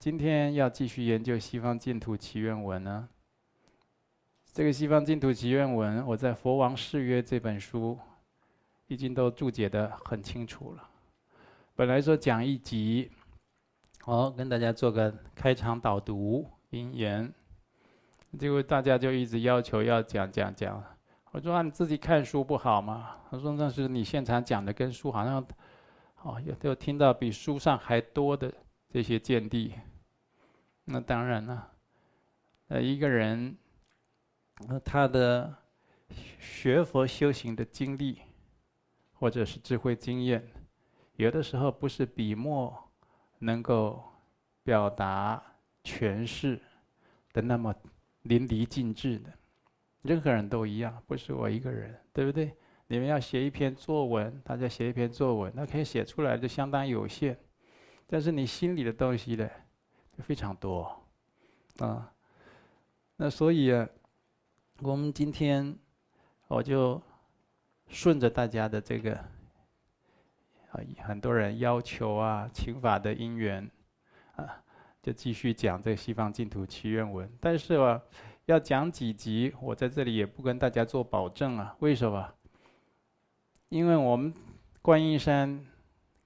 [0.00, 3.06] 今天要继续研究西方净土祈愿文呢。
[4.50, 7.98] 这个西方净土祈愿文，我在《佛王誓约》这本书
[8.86, 10.88] 已经都注解得很清楚了。
[11.74, 13.10] 本来说讲一集，
[14.06, 17.30] 我跟大家做个开场导读引言，
[18.38, 20.82] 结果大家就一直要求要讲讲讲。
[21.32, 25.46] 我说：“啊，你自己看书不好吗？”他说：“那是你现场讲的，跟书好像，
[26.22, 28.50] 哦，有有听到比书上还多的
[28.88, 29.74] 这些见地。
[30.92, 31.72] 那当然了，
[32.68, 33.56] 呃，一个人，
[34.66, 35.54] 那他的
[36.40, 38.18] 学佛修行的经历，
[39.12, 40.44] 或者是智慧经验，
[41.14, 42.76] 有的时候不是笔墨
[43.38, 44.02] 能够
[44.64, 45.40] 表达
[45.84, 46.60] 诠释
[47.32, 47.72] 的那么
[48.22, 49.32] 淋漓尽致的。”
[50.02, 52.52] 任何人都一样，不是我一个人，对不对？
[52.88, 57.38] 你们要写一篇作文，大家写一篇作文，那可以写出来就相当有限，
[58.08, 59.48] 但是你心里的东西呢，
[60.20, 61.00] 非常多，
[61.78, 62.12] 啊。
[63.16, 63.88] 那所以啊，
[64.80, 65.76] 我们今天
[66.48, 67.00] 我就
[67.88, 69.14] 顺着大家的这个
[70.72, 73.70] 啊，很多人要求啊，请法的因缘
[74.36, 74.62] 啊，
[75.02, 78.00] 就继续讲这个西方净土祈愿文，但是啊。
[78.46, 81.76] 要讲几集，我在这里也不跟大家做保证啊。
[81.78, 82.34] 为什么？
[83.68, 84.34] 因为我们
[84.82, 85.64] 观音山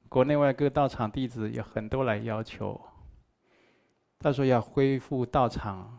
[0.09, 2.81] 国内外各道场弟子有很多来要求，
[4.25, 5.99] 他说要恢复道场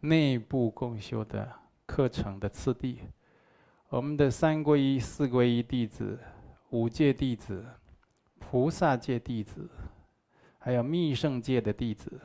[0.00, 1.46] 内部共修的
[1.84, 3.00] 课程的次第。
[3.90, 6.18] 我们的三皈依、四皈依弟子、
[6.70, 7.62] 五戒弟子、
[8.38, 9.68] 菩萨戒弟子，
[10.58, 12.18] 还有密圣戒的弟子。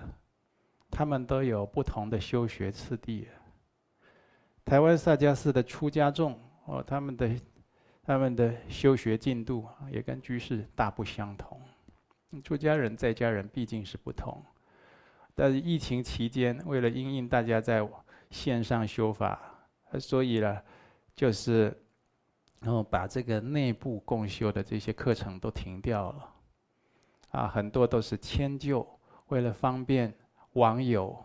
[0.90, 3.28] 他们都有不同的修学次第。
[4.64, 7.30] 台湾萨迦寺的出家众哦，他们的
[8.02, 11.60] 他们的修学进度也跟居士大不相同。
[12.46, 14.42] 出家人、在家人毕竟是不同。
[15.38, 17.88] 但是疫情期间，为了因应大家在
[18.32, 19.40] 线上修法，
[20.00, 20.60] 所以呢，
[21.16, 21.66] 就是
[22.60, 26.34] 然后把这个内部共修的这些课程都停掉了。
[27.30, 28.86] 啊，很多都是迁就，
[29.28, 30.12] 为了方便。
[30.54, 31.16] 网友，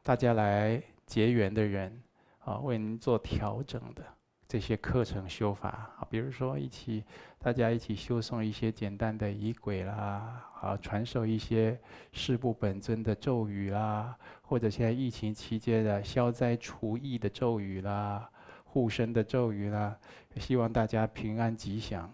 [0.00, 2.00] 大家来结缘的人，
[2.38, 4.04] 啊，为您做调整的
[4.50, 7.04] 这些课程修法啊，比如说一起
[7.38, 11.78] 大家一起修诵一些简单的仪轨啦，啊，传授一些
[12.10, 18.28] 事不本尊的咒语啦，或者现在疫情期间的消灾除疫的咒语啦，
[18.64, 19.96] 护身的咒语啦，
[20.38, 22.12] 希望大家平安吉祥。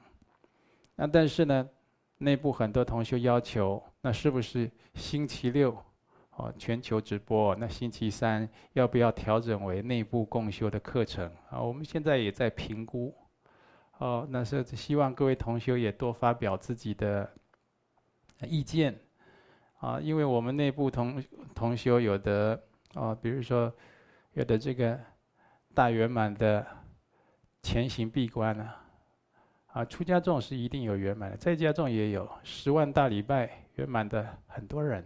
[0.95, 1.67] 那但是呢，
[2.19, 5.75] 内部很多同学要求，那是不是星期六？
[6.37, 11.31] 哦，全球直播，那星期三要不要调整为内部共修的课程？
[11.51, 13.15] 啊，我们现在也在评估。
[13.99, 17.31] 哦，那是希望各位同学也多发表自己的
[18.43, 18.95] 意见。
[19.79, 21.23] 啊，因为我们内部同
[21.55, 22.63] 同修有的，
[22.95, 23.73] 哦，比如说
[24.35, 24.99] 有的这个
[25.75, 26.67] 大圆满的
[27.63, 28.85] 前行闭关啊，
[29.69, 35.03] 啊，出家众是一定有圆满的，在家众也有十万大礼拜圆满的很多人。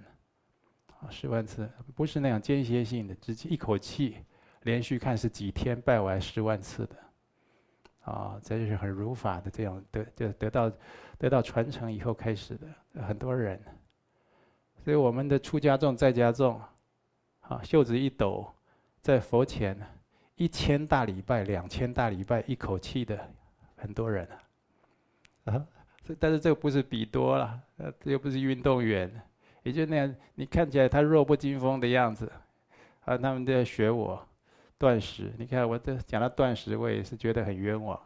[1.08, 4.18] 十万次不是那样间歇性的，直接一口气
[4.62, 6.96] 连续看是几天拜完十万次的，
[8.02, 10.72] 啊，这就是很如法的这样得就得到
[11.16, 13.58] 得到传承以后开始的很多人，
[14.84, 16.60] 所以我们的出家众在家众，
[17.40, 18.52] 啊，袖子一抖，
[19.00, 19.78] 在佛前
[20.36, 23.18] 一千大礼拜、两千大礼拜一口气的
[23.76, 24.28] 很多人
[25.44, 25.66] 啊，
[26.04, 29.10] 这但是这个不是比多了，呃，又不是运动员。
[29.62, 32.30] 也就那样，你看起来他弱不禁风的样子，
[33.04, 34.26] 啊，他们都要学我
[34.78, 35.32] 断食。
[35.38, 38.00] 你看我这讲到断食，我也是觉得很冤枉，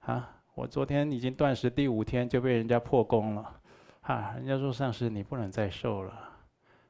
[0.00, 3.60] 啊，我昨天已经断食第五天就被人家破功了，
[4.02, 6.30] 啊，人家说上师你不能再瘦了，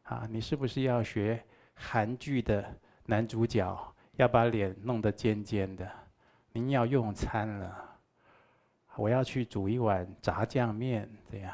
[0.05, 1.43] 啊，你是不是要学
[1.75, 2.65] 韩剧的
[3.05, 5.91] 男主角，要把脸弄得尖尖的？
[6.53, 7.99] 您要用餐了，
[8.95, 11.53] 我要去煮一碗炸酱面，这样，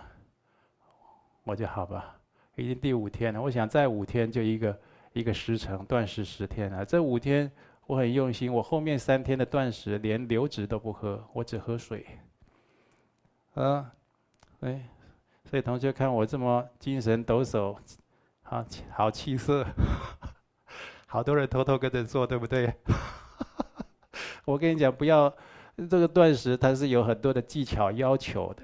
[1.42, 2.19] 我就好吧。
[2.56, 4.78] 已经第五天了，我想再五天就一个
[5.12, 6.84] 一个时辰断食十天了。
[6.84, 7.50] 这五天
[7.86, 12.06] 我很用心，我后面三天的断食连流质都不喝，我只喝水。
[13.54, 13.92] 啊，
[14.60, 14.88] 哎，
[15.44, 17.76] 所以同学看我这么精神抖擞，
[18.42, 19.66] 好好气色，
[21.06, 22.72] 好多人偷偷跟着做，对不对？
[24.44, 25.32] 我跟你讲，不要
[25.76, 28.62] 这个断食，它是有很多的技巧要求的，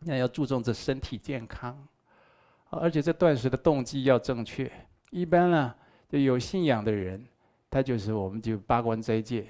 [0.00, 1.86] 那要注重这身体健康。
[2.80, 4.70] 而且这断食的动机要正确。
[5.10, 5.74] 一般呢，
[6.08, 7.24] 就有信仰的人，
[7.68, 9.46] 他就是我们就八关斋戒、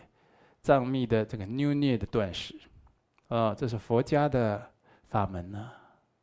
[0.61, 2.55] 藏密的这个牛蘖的断食，
[3.29, 4.71] 啊，这是佛家的
[5.05, 5.71] 法门呢，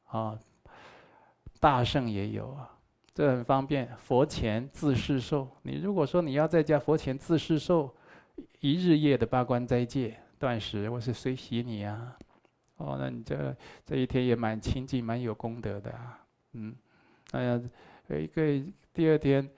[0.06, 0.38] 啊，
[1.60, 2.78] 大圣也有啊，
[3.14, 3.90] 这很方便。
[3.98, 7.96] 佛前自是受，你如果说你要在家佛前自是受
[8.60, 12.18] 一日夜的八关斋戒断食，我是随喜你啊。
[12.78, 13.56] 哦，那你这
[13.86, 16.26] 这一天也蛮清净，蛮有功德的啊。
[16.54, 16.74] 嗯，
[17.32, 17.62] 哎呀，
[18.10, 18.42] 一个
[18.94, 19.50] 第二天，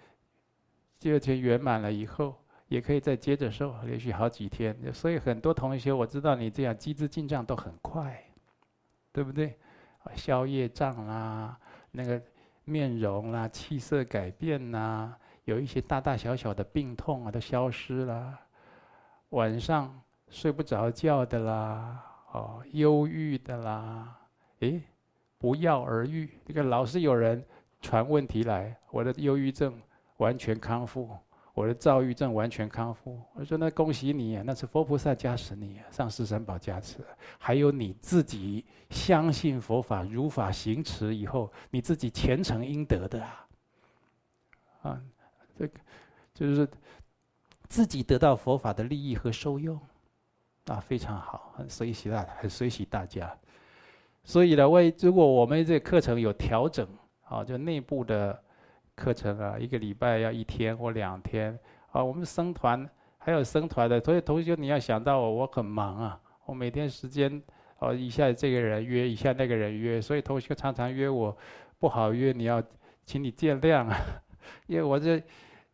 [0.99, 2.35] 第二天圆满了以后，
[2.67, 4.75] 也可以再接着受，连续好几天。
[4.93, 8.23] 所以很多同学，我知道你这样机智进账都很快，
[9.11, 9.57] 对不对？
[10.15, 11.57] 消业障啦，
[11.91, 12.21] 那个
[12.65, 15.15] 面容啦、气色改变呐，
[15.45, 18.39] 有一些大大小小的病痛啊都消失了，
[19.29, 22.03] 晚上睡不着觉的啦。
[22.33, 24.17] 哦，忧郁的啦，
[24.59, 24.81] 诶，
[25.37, 26.29] 不药而愈。
[26.45, 27.45] 这个老是有人
[27.81, 29.73] 传问题来，我的忧郁症
[30.17, 31.09] 完全康复，
[31.53, 33.19] 我的躁郁症完全康复。
[33.33, 36.99] 我说那恭喜你，那是佛菩萨加持你，上师三宝加持，
[37.39, 43.47] 还有你自己相信佛法，如法行持以后，你自己虔诚应得的啊。
[44.83, 45.01] 啊，
[45.55, 45.79] 这个
[46.33, 46.67] 就是
[47.67, 49.79] 自己得到佛法的利益和受用。
[50.65, 53.35] 啊，非常好，很随喜大，很随喜大家。
[54.23, 56.87] 所以呢，为如果我们这课程有调整，
[57.31, 58.37] 啊，就内部的
[58.95, 61.57] 课程啊，一个礼拜要一天或两天
[61.91, 62.03] 啊。
[62.03, 62.87] 我们生团
[63.17, 67.41] 还有生团的，所以同学你要想到我，我很忙啊，我每天时间
[67.79, 71.35] 哦，一下这个人约，一下那个人约，所以同学常常约我，
[71.79, 72.61] 不好约，你要
[73.05, 73.97] 请你见谅啊，
[74.67, 75.23] 因为我这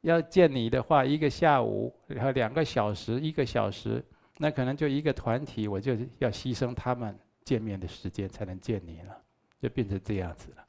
[0.02, 4.04] 要见你的话，一个下午然后两个小时，一个小时。
[4.40, 9.18] 那可能就一个团体，我就要牺牲他们见面的时间才能见你了，
[9.60, 10.67] 就变成这样子了。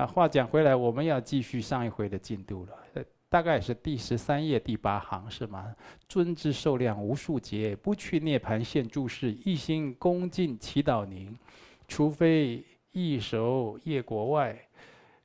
[0.00, 3.04] 啊，话讲回来，我们要继续上一回的进度了。
[3.28, 5.76] 大概是第十三页第八行是吗？
[6.08, 11.38] 尊之受量无数劫，不去涅槃现住世，一心恭敬祈祷您。
[11.86, 14.58] 除非异熟业国外，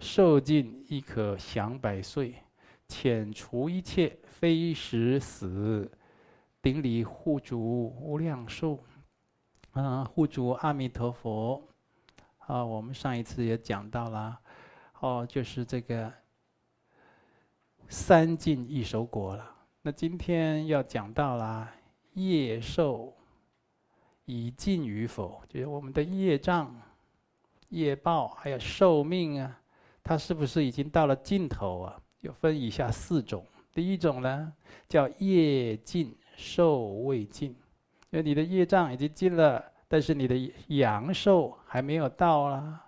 [0.01, 2.35] 受尽亦可享百岁，
[2.89, 5.89] 遣除一切非时死。
[6.61, 8.77] 顶礼护主无量寿，
[9.71, 11.63] 啊，护主阿弥陀佛，
[12.39, 14.37] 啊，我们上一次也讲到了，
[15.05, 16.11] 哦，就是这个
[17.87, 19.55] 三尽异熟果了。
[19.83, 21.69] 那今天要讲到了
[22.13, 23.13] 业寿
[24.25, 26.75] 已尽与否，就是我们的业障、
[27.69, 29.61] 业报还有寿命啊，
[30.03, 32.01] 它是不是已经到了尽头啊？
[32.21, 34.51] 有分以下四种，第一种呢
[34.89, 36.17] 叫业尽。
[36.35, 37.51] 寿未尽，
[38.09, 40.35] 因为你的业障已经尽了，但是你的
[40.67, 42.84] 阳寿还没有到啦。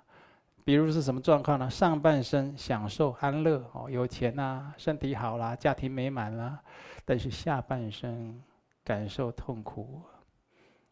[0.67, 1.69] 比如是什么状况呢？
[1.69, 6.59] 上半生享受安乐哦，有钱呐、身体好啦，家庭美满啦，
[7.05, 8.37] 但是下半生
[8.83, 10.01] 感受痛苦。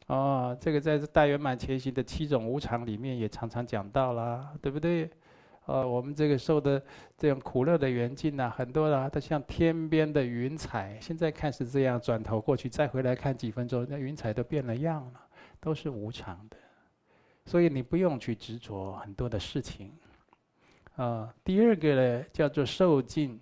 [0.08, 5.10] 哦，这个在这大圆满前行的七种无常里面也常常讲到啦，对不对？
[5.66, 6.82] 呃，我们这个受的
[7.18, 15.20] 这种苦乐的缘境呐，很多的它像天边的云彩，现在看是这样，转头过去再回来看几分钟，那云彩都变了样了，
[15.60, 16.56] 都是无常的。
[17.46, 19.92] 所以你不用去执着很多的事情。
[20.96, 23.40] 啊，第二个呢，叫做寿尽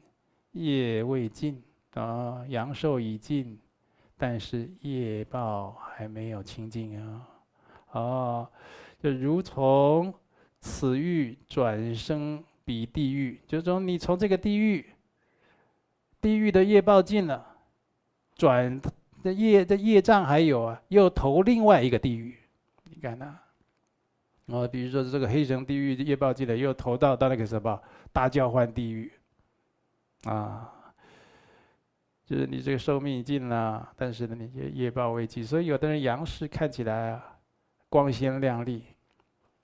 [0.51, 1.61] 业未尽
[1.95, 3.59] 啊，阳寿已尽，
[4.17, 7.27] 但是业报还没有清净啊。
[7.91, 8.49] 哦，
[8.99, 10.13] 就如从。
[10.65, 14.85] 此欲转生彼地狱，就是说你从这个地狱，
[16.21, 17.45] 地狱的业报尽了，
[18.35, 18.79] 转
[19.21, 22.37] 的业的业障还有啊，又投另外一个地狱，
[22.85, 23.37] 你看呐，
[24.47, 27.81] 哦，比如说这个黑绳地狱的业报尽了，又投到到那个什么
[28.11, 29.11] 大交换地狱，
[30.23, 30.71] 啊，
[32.25, 37.37] 就是你这个寿命已尽了，但是呢，你业报未尽，所以有的人阳世看起来啊，
[37.89, 38.83] 光鲜亮丽。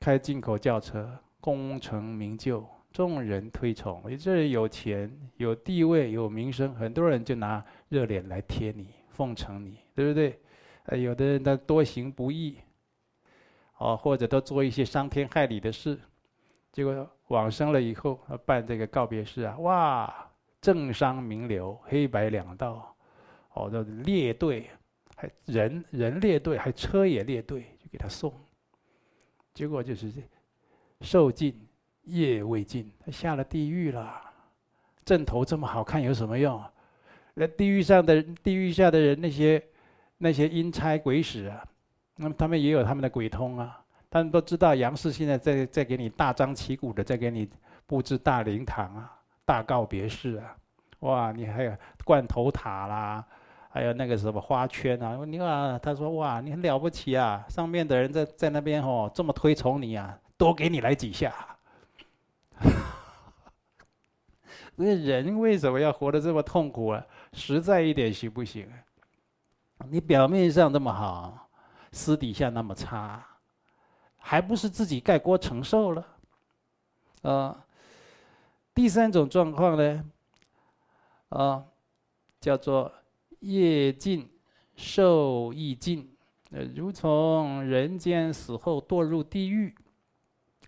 [0.01, 4.01] 开进口轿车，功成名就，众人推崇。
[4.07, 10.39] 你这人有钱、有地位、有名声，很多人就拿热脸来贴你、奉承你，对不对？
[10.85, 12.55] 呃，有的人他多行不义，
[13.79, 15.99] 哦，或者都做一些伤天害理的事，
[16.71, 20.31] 结果往生了以后，办这个告别式啊，哇，
[20.61, 22.95] 政商名流，黑白两道，
[23.53, 24.69] 哦，都列队，
[25.15, 28.33] 还人人列队，还车也列队，就给他送。
[29.53, 30.21] 结果就是这，
[31.01, 31.67] 寿尽
[32.03, 34.21] 业未尽，他下了地狱了。
[35.05, 36.61] 阵头这么好看有什么用？
[37.33, 39.63] 那地狱上的地狱下的人，那些
[40.17, 41.65] 那些阴差鬼使啊，
[42.19, 43.79] 那么他们也有他们的鬼通啊。
[44.11, 47.49] 他们都知道杨氏现在在在给你大张旗鼓的在给你
[47.87, 49.11] 布置大灵堂啊、
[49.45, 50.55] 大告别式啊。
[50.99, 51.73] 哇，你还有
[52.03, 53.25] 罐头塔啦。
[53.71, 57.45] 还有那个什么花圈啊，你看他说哇，你很了不起啊！
[57.47, 61.31] 上面的人在在那边哦，这么推崇你啊，多给你来几下。
[64.75, 67.05] 那人为什么要活得这么痛苦啊？
[67.33, 68.67] 实在一点行不行？
[69.87, 71.48] 你表面上这么好，
[71.91, 73.25] 私底下那么差，
[74.17, 76.07] 还不是自己盖锅承受了？
[77.21, 77.65] 啊，
[78.73, 80.05] 第三种状况呢，
[81.29, 81.65] 啊，
[82.39, 82.91] 叫做
[83.39, 84.29] 业尽
[84.75, 86.15] 受亦尽，
[86.51, 89.75] 呃，如从人间死后堕入地狱，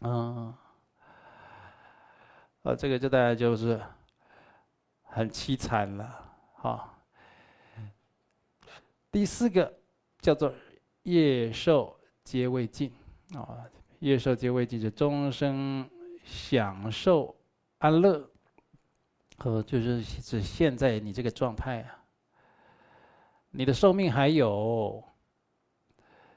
[0.02, 0.58] 啊，
[2.64, 3.82] 啊，这个就大家就是
[5.04, 6.88] 很凄惨了，哈。
[9.12, 9.74] 第四个
[10.20, 10.54] 叫做
[11.04, 12.92] 业寿皆未尽，
[13.36, 13.66] 啊，
[14.00, 15.90] 业寿皆未尽是终生。
[16.24, 17.36] 享受
[17.80, 18.30] 安乐，
[19.40, 21.98] 和就是指现在你这个状态啊，
[23.50, 25.04] 你的寿命还有，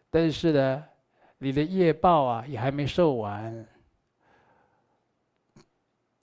[0.08, 0.84] 但是呢，
[1.36, 3.68] 你的业报啊也还没受完。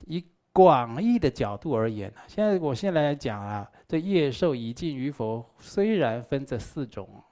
[0.08, 7.24] 以广义的角度而言呢，现在我现在来讲啊，这业寿已尽与否，虽然分这四种，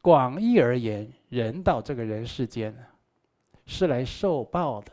[0.00, 2.74] 广义而言，人到这个人世间。
[3.66, 4.90] 是来受报的，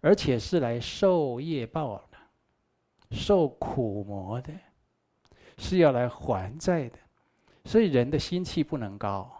[0.00, 2.16] 而且是来受业报的，
[3.10, 4.50] 受苦磨的，
[5.58, 6.96] 是要来还债的。
[7.66, 9.30] 所以人的心气不能高，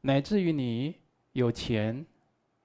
[0.00, 0.94] 乃至于你
[1.32, 2.06] 有钱、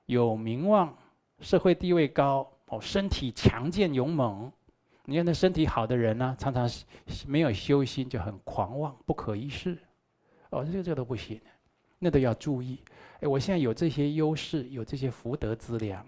[0.06, 0.96] 有名望、
[1.40, 4.52] 社会地位高、哦，身体强健勇猛。
[5.06, 6.70] 你看那身体好的人呢，常常
[7.25, 9.75] 没有修心，就很狂妄、不可一世。
[10.54, 11.42] 哦，这个这个都不行，
[12.00, 12.80] 那都要注意。
[13.22, 16.08] 哎，我现在有这些优势，有这些福德资粮，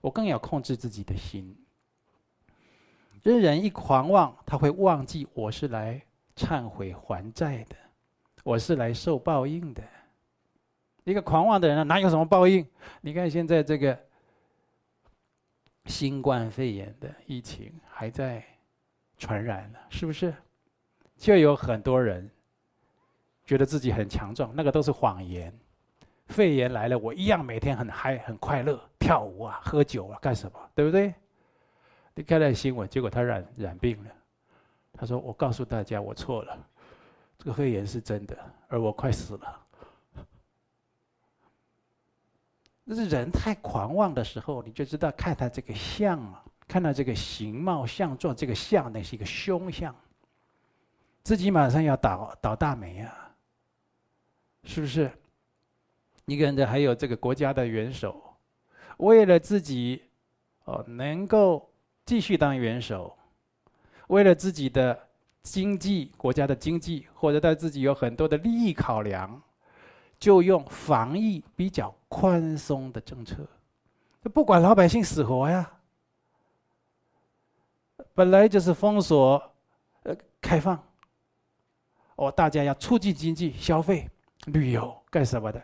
[0.00, 1.56] 我更要控制自己的心。
[3.22, 6.00] 这人一狂妄，他会忘记我是来
[6.34, 7.76] 忏悔还债的，
[8.42, 9.82] 我是来受报应的。
[11.04, 12.66] 一个狂妄的人哪有什么报应？
[13.02, 13.98] 你看现在这个
[15.84, 18.42] 新冠肺炎的疫情还在
[19.18, 20.32] 传染了，是不是？
[21.16, 22.30] 就有很多人
[23.50, 25.52] 觉得自己很强壮，那个都是谎言。
[26.28, 30.70] 肺炎来了，我一样每天很嗨、很快乐，跳舞啊、喝酒啊，干什么？
[30.72, 31.12] 对不对？
[32.14, 34.10] 你看那新闻，结果他染染病了。
[34.92, 36.56] 他说：“我告诉大家，我错了，
[37.38, 38.38] 这个肺炎是真的，
[38.68, 39.60] 而我快死了。”
[42.84, 49.92] 那是人太狂妄的时候，你就知道看他这个相啊，看他这个形貌相状，这个相那是一个凶相，
[51.24, 53.29] 自己马上要倒倒大霉啊，
[54.64, 55.10] 是不是？
[56.26, 58.22] 一个人的还有这个国家的元首，
[58.98, 60.02] 为了自己
[60.64, 61.68] 哦能够
[62.06, 63.16] 继续当元首，
[64.06, 65.08] 为了自己的
[65.42, 69.42] 经济国家的经济，或者他自己有很多的利益考量，
[70.20, 73.44] 就用防疫比较宽松的政策，
[74.32, 75.68] 不管老百姓死活呀。
[78.14, 79.42] 本来就是封锁，
[80.02, 80.80] 呃，开放，
[82.16, 84.08] 哦，大家要促进经济消费、
[84.46, 85.62] 旅游干什么的。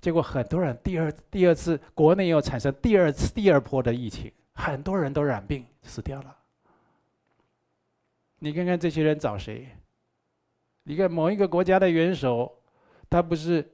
[0.00, 6.36] 结果很多人第二第二次国内又产生第二次第二波的疫情，很多人都染病死掉了。
[8.38, 9.66] 你看看这些人找谁？
[10.82, 12.54] 你看某一个国家的元首，
[13.08, 13.66] 他不是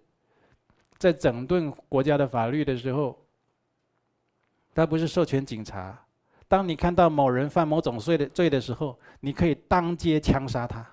[0.98, 3.18] 在整顿国家的法律的时候，
[4.72, 6.06] 他不是授权警察，
[6.46, 10.88] 当你看到某人犯某种罪的罪的时候，你可以当街枪杀他，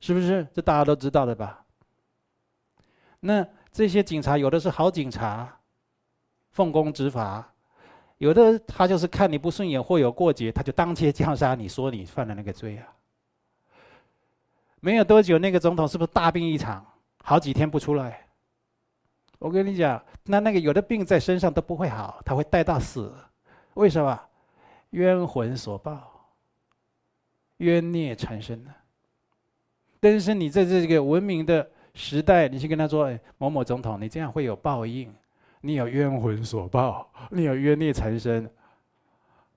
[0.00, 0.46] 是不是？
[0.52, 1.64] 这大家都知道的吧？
[3.20, 3.46] 那。
[3.72, 5.60] 这些警察有的是好警察，
[6.50, 7.40] 奉公执法；
[8.18, 12.88] 有的他就是看你不顺眼或有过节，他就当街枪杀你，说你犯了那个罪啊。
[14.80, 16.84] 没有多久，那个总统是不是大病一场，
[17.22, 18.26] 好几天不出来？
[19.38, 23.14] 我跟你讲，那那个有的病在身上都不会好，他会带到死。
[23.74, 24.20] 为什么？
[24.90, 26.34] 冤魂所报，
[27.58, 28.74] 冤孽缠身呢。
[30.00, 31.70] 但是你在这个文明的。
[31.94, 35.12] 时代，你去跟他说：“，某某总统，你这样会有报应，
[35.60, 38.50] 你有冤魂所报，你有冤孽缠身。”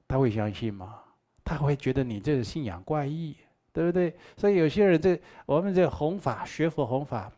[0.08, 1.00] 他会相信吗？
[1.44, 3.36] 他会觉得你这是信仰怪异，
[3.72, 4.16] 对不对？
[4.38, 7.32] 所以有些人这我们这弘法学佛弘法，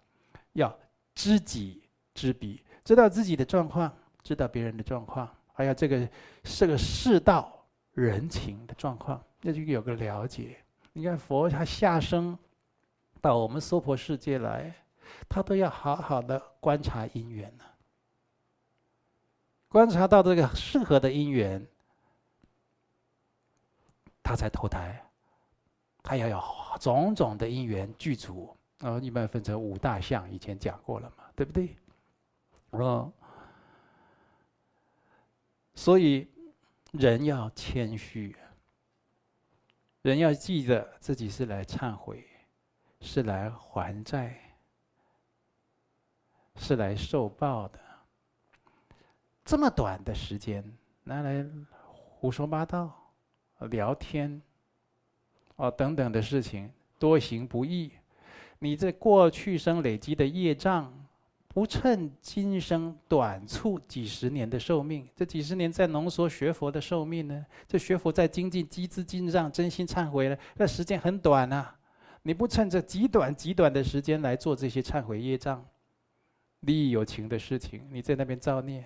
[0.53, 0.75] 要
[1.13, 1.83] 知己
[2.13, 3.91] 知彼，知道自己的状况，
[4.23, 6.09] 知道别人的状况，还有这个
[6.43, 10.57] 这个世道人情的状况，那就有个了解。
[10.93, 12.37] 你看佛他下生
[13.21, 14.73] 到我们娑婆世界来。
[15.27, 17.65] 他都要好好的观察因缘呢，
[19.67, 21.65] 观察到这个适合的因缘，
[24.23, 25.01] 他才投胎。
[26.07, 26.39] 他要有
[26.79, 31.75] 种种的因缘具足，然后一般分成五大项，以前讲过了嘛，对不对？
[32.69, 33.11] 哦，
[35.73, 36.27] 所以
[36.91, 38.37] 人要谦虚，
[40.03, 42.23] 人要记得自己是来忏悔，
[43.01, 44.44] 是来还债，
[46.55, 47.79] 是来受报的。
[49.43, 50.63] 这么短的时间
[51.03, 51.45] 拿来
[51.89, 52.91] 胡说八道、
[53.69, 54.41] 聊天，
[55.55, 57.91] 哦，等等的事情，多行不义。
[58.59, 60.93] 你这过去生累积的业障。
[61.47, 67.45] 不趁今生短促几十年的寿命，这几十年在浓缩学佛的寿命呢？
[67.65, 71.79] 这学佛在精进积资净障，真心忏悔了，那时间很短呐、啊。
[72.23, 75.65] 你不趁着极短极短的时间来做这些忏悔业障、
[76.65, 78.83] 利益有情的事情，你在那边造孽，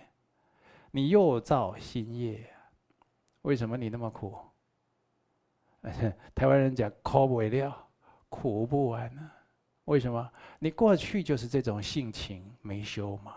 [0.91, 2.47] 你又造新业。
[3.43, 4.37] 为什么你那么苦？
[6.35, 7.87] 台湾人讲苦不了，
[8.27, 9.31] 苦不完呢、
[9.85, 10.29] 为什么？
[10.59, 13.35] 你过去就是这种性情没修嘛，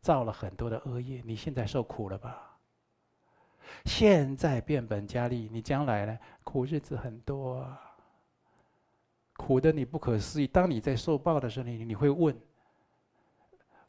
[0.00, 2.58] 造了很多的恶业，你现在受苦了吧？
[3.86, 6.18] 现在变本加厉，你将来呢？
[6.44, 7.80] 苦日子很多啊，
[9.36, 10.46] 苦的你不可思议。
[10.46, 12.38] 当你在受报的时候，你你会问：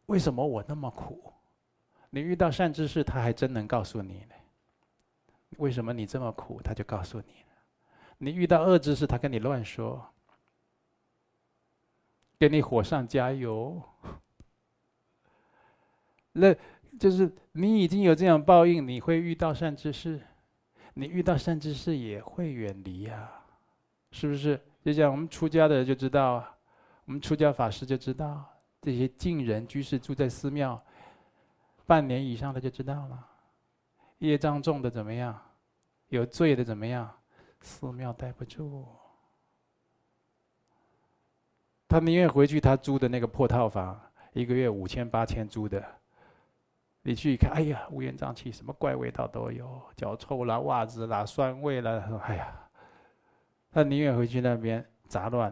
[0.09, 1.31] 为什么我那么苦？
[2.09, 4.35] 你遇到善知识，他还真能告诉你呢。
[5.57, 6.59] 为什么你这么苦？
[6.63, 7.45] 他就告诉你。
[8.17, 10.03] 你遇到恶知识，他跟你乱说。
[12.39, 13.79] 给你火上加油，
[16.31, 16.55] 那
[16.97, 20.19] 就是你已经有这样报应，你会遇到善知识，
[20.93, 23.29] 你遇到善知识也会远离呀，
[24.11, 24.59] 是不是？
[24.81, 26.57] 就像我们出家的人就知道啊，
[27.05, 28.43] 我们出家法师就知道，
[28.81, 30.81] 这些近人居士住在寺庙，
[31.85, 33.27] 半年以上的就知道了，
[34.19, 35.39] 业障重的怎么样，
[36.07, 37.11] 有罪的怎么样，
[37.61, 38.87] 寺庙待不住。
[41.87, 43.99] 他宁愿回去他租的那个破套房，
[44.33, 45.83] 一个月五千八千租的。
[47.01, 52.69] 你去一看，哎呀，乌烟瘴气，什么怪味道都有，脚臭啦、袜子啦、酸味啦，哎呀，
[53.71, 55.51] 他宁愿回去那边杂乱。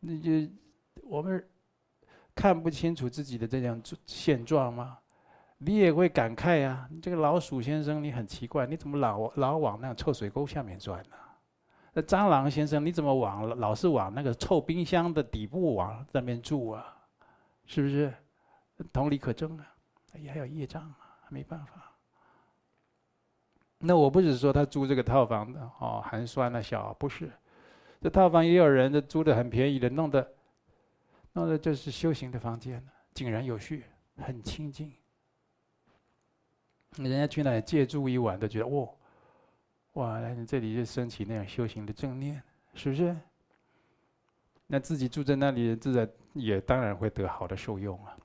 [0.00, 0.30] 那就
[1.04, 1.42] 我们
[2.36, 4.98] 看不清楚自己的这样现状吗？
[5.58, 11.16] 你也会感慨呀，你这个老鼠先生，你很奇怪，你怎么老老往那臭水沟下面钻呢？
[11.94, 16.94] 那蟑螂先生，你怎么往老是往那个臭冰箱的底部往那边住啊？
[17.64, 18.12] 是不是？
[18.92, 19.66] 同理可证啊！
[20.14, 21.90] 也还有业障啊，没办法。
[23.78, 27.32] 那我不是说他租这个套房的哦，寒酸啊小，不是。
[28.02, 30.30] 这套房也有人租的很便宜的，弄的，
[31.36, 33.84] 弄的就是修行的房间，井然有序，
[34.16, 34.90] 很清净。
[36.96, 38.88] 人家去那里借住一晚，都觉得哦。
[39.92, 43.14] 哇，那你这里就升起那样修行的正念，是不是？
[44.66, 48.16] 那自己住在那里，自然也当然会得好的受用啊。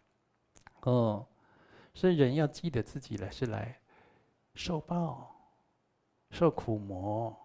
[0.84, 1.28] 哦，
[1.94, 3.78] 所以人要记得自己来是来
[4.54, 5.36] 受报、
[6.30, 7.38] 受苦磨、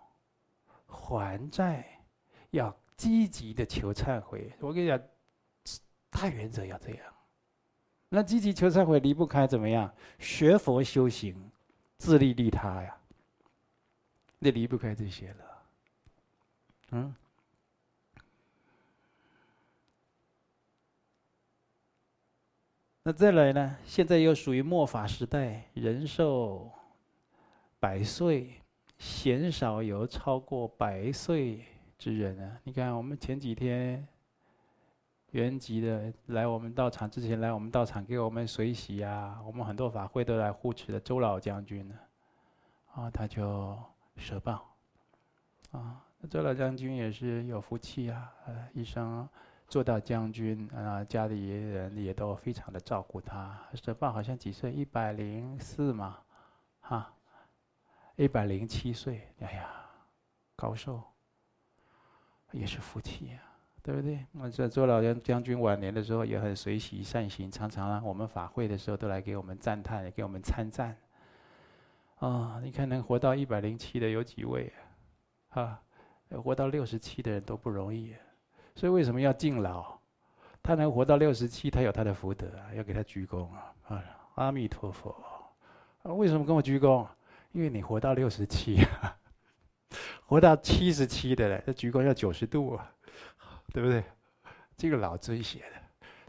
[0.87, 1.85] 还债，
[2.51, 4.53] 要积极的求忏悔。
[4.61, 4.97] 我跟你讲，
[6.17, 7.15] 大原则要这样。
[8.09, 9.93] 那积极求忏悔离不开怎么样？
[10.19, 11.51] 学佛修行，
[11.99, 12.97] 自利利他呀。
[14.39, 15.63] 那离不开这些了，
[16.93, 17.15] 嗯。
[23.03, 23.77] 那再来呢？
[23.85, 26.73] 现在又属于末法时代，人寿
[27.79, 28.63] 百岁，
[28.99, 31.65] 鲜少有超过百岁
[31.99, 32.61] 之人啊！
[32.65, 34.07] 你看，我们前几天
[35.37, 41.95] 原籍的来我们道场之前，来我们道场给我们随喜啊，我们很多法会都来护持的周老将军呢，
[42.95, 43.79] 啊，他就。
[44.19, 44.75] 舍报，
[45.73, 49.29] 啊，周老将军也是有福气啊，呃，一生
[49.69, 53.61] 做到将军，啊，家里人也都非常的照顾他。
[53.75, 54.73] 舍报好像几岁？
[54.73, 56.17] 一百零四嘛，
[56.81, 57.13] 哈，
[58.15, 59.69] 一百零七岁，哎呀，
[60.57, 61.03] 高寿，
[62.53, 63.43] 也是福气呀，
[63.87, 64.19] 对不对？
[64.33, 70.97] 那这周老将将军晚年的时候也很随喜善行，常常啊，我们法会的时候都来给我们赞叹，也给我们参赞。
[72.17, 74.73] 啊、你看能活到一百零七的有几位
[75.51, 75.63] 啊？
[75.63, 75.81] 啊，
[76.43, 78.13] 活到六十七的人都不容易，
[78.75, 79.97] 所以为什么要敬老？
[80.65, 83.73] 他能活到六十七，他有他的福德，要给他鞠躬啊！
[83.87, 85.15] 啊，阿弥陀佛！
[86.03, 87.07] 啊，为什么跟我鞠躬？
[87.53, 88.85] 因为你活到六十七，
[90.27, 92.93] 活到七十七的人，这鞠躬要九十度啊，
[93.73, 94.03] 对不对？
[94.77, 95.83] 这个老尊写的，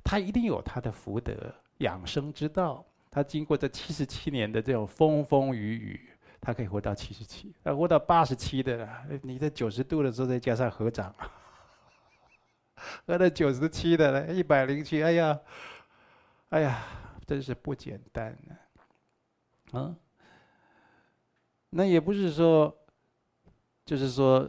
[0.04, 1.34] 他一定有他的福德
[1.80, 2.86] 养生之道。
[3.10, 7.54] 他经过这七十七年的这种风风雨雨，他可以活到七十七。
[7.63, 8.88] 他活到八十七的，
[9.23, 11.13] 你在九十度的时候再加上合掌，
[13.08, 15.39] 活到九十七的了，一百零七，哎呀，
[16.50, 16.84] 哎呀，
[17.26, 19.80] 真是不简单呢。
[19.80, 19.95] 啊，
[21.71, 22.78] 那也不是说，
[23.84, 24.47] 就是说，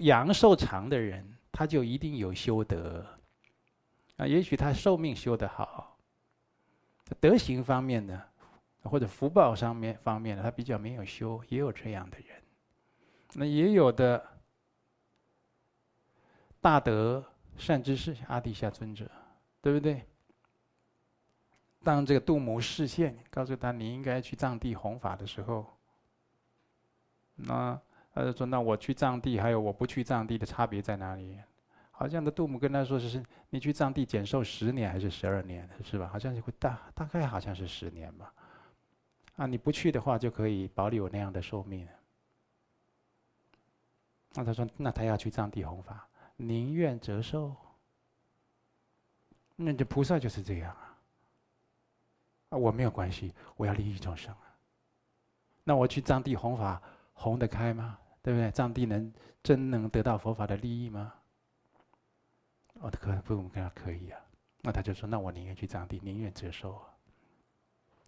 [0.00, 3.04] 阳寿长的人，他就一定有修德。
[4.16, 5.96] 啊，也许他寿命修得好，
[7.20, 8.28] 德行方面的，
[8.82, 12.42] 或者福报上面方面的，他比较没有修，也有这样的人。
[13.34, 14.26] 那也有的
[16.60, 17.24] 大德
[17.56, 19.08] 善知识，阿底峡尊者，
[19.60, 20.04] 对不对？
[21.84, 25.64] 当这个杜母示现，告诉他你应该去藏地弘法的时候，
[27.36, 27.80] 那
[28.18, 31.38] 他就说：“那我去藏地，还有我不去藏地的差别在哪里？”
[31.92, 36.08] 好像的度母跟他说：“是你去藏地减寿十年还是十二年，是吧？
[36.12, 38.34] 好像就会大大概好像是十年吧。
[39.36, 41.86] 啊，你不去的话就可以保留那样的寿命。”
[44.34, 47.54] 那他说：“那他要去藏地弘法，宁愿折寿。
[49.54, 50.98] 那这菩萨就是这样啊。
[52.50, 54.56] 啊，我没有关系，我要利益众生啊。
[55.62, 56.82] 那我去藏地弘法，
[57.14, 57.96] 弘得开吗？
[58.22, 58.50] 对不对？
[58.50, 61.14] 藏地能真能得到佛法的利益吗？
[62.74, 64.20] 哦，可不，我们跟他可以啊。
[64.62, 66.94] 那他就说：那我宁愿去藏地，宁愿折寿啊。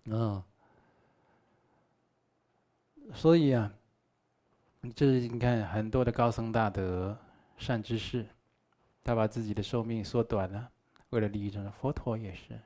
[0.05, 0.43] 嗯，
[3.15, 3.73] 所以啊。”
[4.97, 7.15] 就是你看很多的高僧大德、
[7.59, 8.27] 善知识，
[9.05, 10.73] 他把自己的寿命缩短了，
[11.11, 11.71] 为了利益众生。
[11.71, 12.59] 佛陀也是，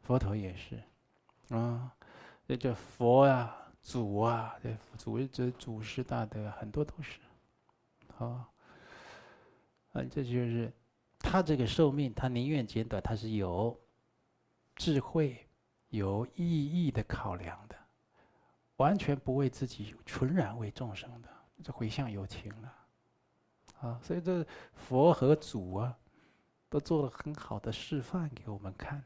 [0.00, 0.82] 佛陀也是，
[1.54, 1.94] 啊，
[2.48, 7.18] 这叫佛啊，祖啊，这祖这祖师大德很多都是，
[8.18, 8.48] 啊，
[9.92, 10.72] 啊，这就是
[11.18, 13.78] 他这个寿命，他宁愿减短，他是有
[14.76, 15.46] 智慧、
[15.88, 17.76] 有意义的考量的。
[18.76, 21.28] 完全不为自己，纯然为众生的，
[21.62, 22.74] 这回向有情了，
[23.80, 24.00] 啊！
[24.02, 25.94] 所以这佛和祖啊，
[26.70, 29.04] 都做了很好的示范给我们看，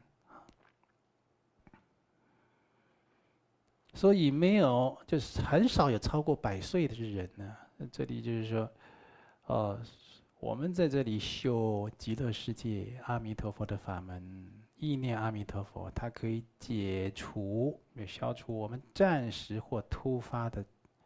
[3.95, 7.55] 所以没有，就是很少有超过百岁的人呢。
[7.91, 8.69] 这里就是说，
[9.47, 9.79] 哦，
[10.39, 14.51] 我们在这里修极乐世界阿弥陀佛的法门。
[14.77, 20.63] 意念阿弥陀佛，它可以解除、消除我们暂时或突发的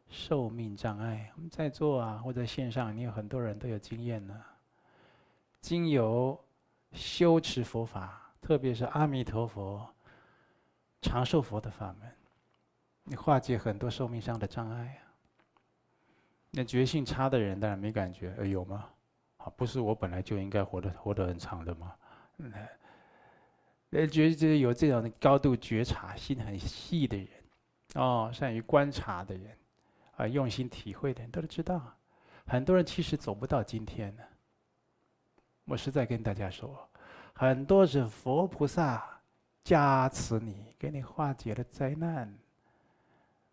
[0.09, 1.31] 寿命障碍。
[1.35, 4.35] 我们在座啊，或者线上，你有很多人都有经验呢。
[5.61, 6.37] 经由
[6.93, 9.87] 修持佛法，特别是阿弥陀佛、
[11.03, 12.11] 长寿佛的法门，
[13.09, 15.09] 你化解很多寿命上的障碍啊。
[16.51, 18.87] 那觉性差的人当然没感觉，呃，有吗？
[19.37, 21.95] 啊，不是我本来就应该活得活得很长的吗？
[22.37, 22.53] 嗯。
[23.89, 27.27] 那，觉得有这种高度觉察、心很细的人，
[27.95, 29.57] 哦，善于观察的人，
[30.15, 31.81] 啊，用心体会的人，都知道，
[32.45, 34.21] 很多人其实走不到今天呢。
[35.65, 36.87] 我实在跟大家说，
[37.33, 39.03] 很多是佛菩萨
[39.63, 42.31] 加持你，给你化解了灾难，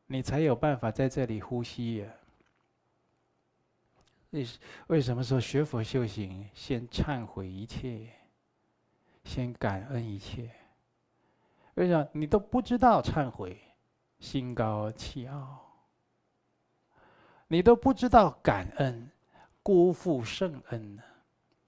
[0.06, 2.08] 你才有办法在这里呼吸呀。
[4.30, 4.46] 为
[4.88, 8.08] 为什么说学佛修行，先忏悔一切？
[9.24, 10.50] 先感恩一切，
[11.74, 13.60] 为什么你都不知道忏悔，
[14.20, 15.58] 心高气傲；
[17.48, 19.10] 你都不知道感恩，
[19.64, 21.02] 辜负圣恩呢？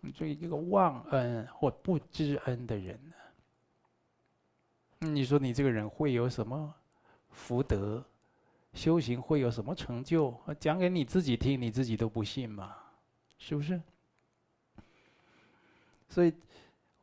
[0.01, 3.16] 你作为一个忘恩或不知恩的人呢？
[5.11, 6.72] 你说你这个人会有什么
[7.31, 8.05] 福德？
[8.72, 10.35] 修行会有什么成就？
[10.59, 12.76] 讲给你自己听，你自己都不信吗？
[13.38, 13.81] 是不是？
[16.09, 16.33] 所以。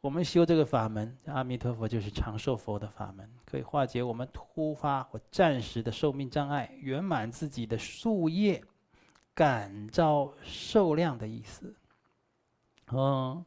[0.01, 8.63] 我们修这个法门，阿弥陀佛就是长寿佛的法门，可以化解我们突发或暂时的寿命障碍，圆满自己的夙业，
[9.33, 11.73] 感召寿量的意思。
[12.91, 13.43] 嗯，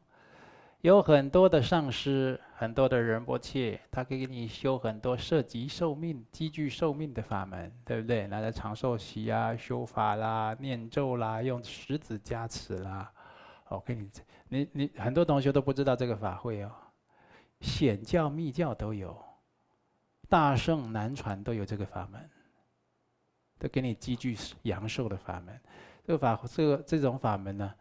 [0.81, 8.27] 有很多的上师，很多的仁波切，他可以给你修很多涉及寿命、积聚寿命的法门，对不对？
[8.27, 13.09] 拿来长寿席啊，修法啦，念咒啦，用石子加持啦。
[13.69, 14.09] 我跟你，
[14.49, 16.69] 你你很多同学都不知道这个法会哦，
[17.61, 19.17] 显教、密教都有，
[20.27, 22.29] 大圣南传都有这个法门，
[23.57, 25.57] 都给你积聚阳寿的法门。
[26.03, 27.73] 这个法，这个这种法门呢，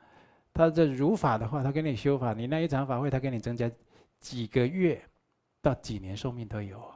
[0.54, 3.68] 他这如法的话，他给你修法，你那一场法会，他给你增加
[4.20, 5.02] 几个月
[5.60, 6.92] 到几年寿命都有。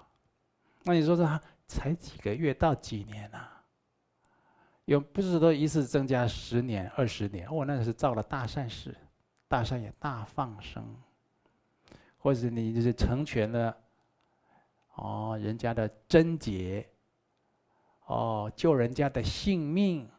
[0.82, 3.48] 那你说这才几个月到几年啊？
[4.85, 7.46] 有不是说一次增加十年、二十年？
[7.48, 8.94] 哦，那是造了大善事，
[9.46, 10.85] 大善也大放生，
[12.18, 13.76] 或者你就是成全了
[14.96, 16.85] 哦人家的贞洁，
[18.06, 20.11] 哦救人家的性命，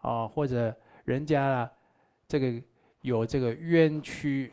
[0.00, 1.70] 哦或者人家
[2.26, 2.62] 这个
[3.00, 4.52] 有这个冤屈，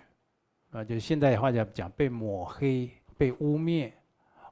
[0.71, 3.91] 啊就现在话讲讲被抹黑、被污蔑，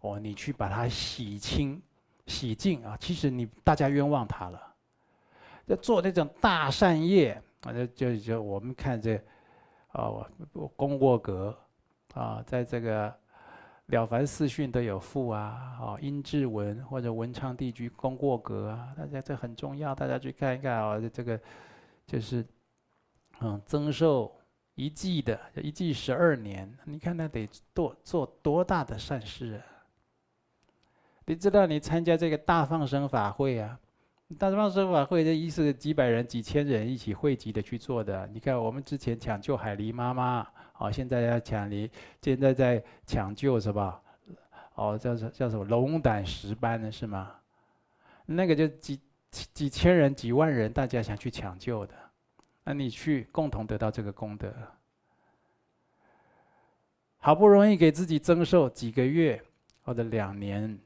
[0.02, 1.82] 哦，你去把它洗清、
[2.28, 4.62] 洗净啊，其实你大家冤枉他了。
[5.66, 9.16] 要做那种大善业，啊，就就就我们看这，
[9.92, 10.12] 啊，
[10.76, 11.56] 功过格，
[12.16, 13.08] 啊，在这个
[13.88, 21.40] 《了凡四训》都有附啊，啊，阴騭文或者文昌帝君功过格啊，大家这很重要，大家去看一看啊，这个
[22.08, 22.44] 就是，
[23.42, 24.36] 嗯，增寿
[24.80, 29.60] 一季的，一季十二年，你看那得多做多大的善事啊！
[31.26, 33.78] 你知道你参加这个大放生法会啊？
[34.38, 38.26] 大放生法会的意思，几百人、几千人一起汇集的去做的。
[38.28, 44.02] 你看，我们之前抢救海狸妈妈，哦，现在要抢离，现在在抢救是吧？
[44.76, 47.36] 哦，叫叫什么龙胆石斑的是吗？
[48.26, 48.98] 那个就几
[49.30, 51.94] 几千人、几万人，大家想去抢救的，
[52.70, 54.54] 那你去共同得到这个功德。
[57.18, 59.42] 好不容易给自己增寿几个月，
[59.82, 60.78] 或者两年、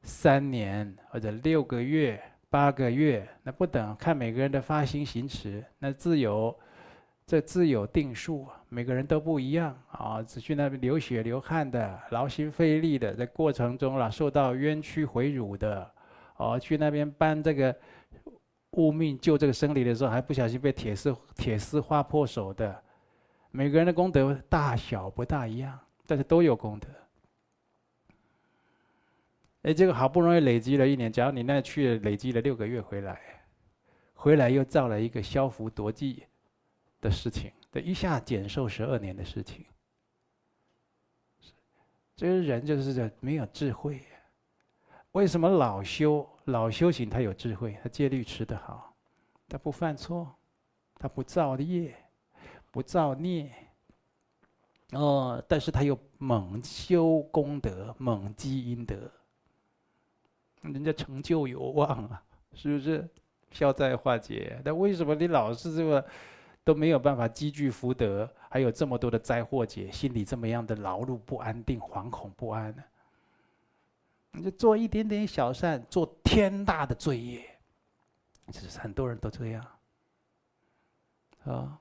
[0.00, 2.18] 三年，或者六个月。
[2.48, 6.58] 八个月，那不等，看每个人的发心行持，那自有，
[7.26, 10.22] 这自有定数，每个人都不一样啊。
[10.22, 15.90] 只去那边流血流汗的，劳心费力的，在过程中了受到冤屈毁辱的，
[16.36, 17.76] 哦，去那边搬这个
[18.76, 22.82] 物命救这个生灵的时候，还不小心被铁丝铁丝划破手的，
[23.50, 26.88] 每个人的功德大小不大一样，但是都有功德。
[29.62, 33.20] 哎，这个好不容易累积了一年，假如你那去累积了六个月回来，
[34.14, 36.24] 回来又造了一个消福夺济
[37.00, 39.64] 的事情，这一下减寿十二年的事情。
[42.14, 44.00] 这个人就是这没有智慧。
[45.16, 47.74] 为什么老修老修行他有智慧？
[47.82, 48.94] 他戒律持得好，
[49.48, 50.30] 他不犯错，
[50.98, 51.96] 他不造业，
[52.70, 53.50] 不造孽。
[54.92, 59.10] 哦，但是他又猛修功德，猛积阴德。
[60.60, 63.08] 人家成就有望啊，是不是？
[63.50, 64.60] 消灾化解。
[64.62, 66.04] 但为什么你老是这么
[66.62, 72.82] 都没有办法积聚福德，还有这么多的灾祸劫，心里这么样的劳碌不安定、惶恐不安呢？
[74.36, 77.58] 你就做一点点小善，做天大的罪业，
[78.52, 79.66] 其实很多人都这样
[81.44, 81.80] 啊。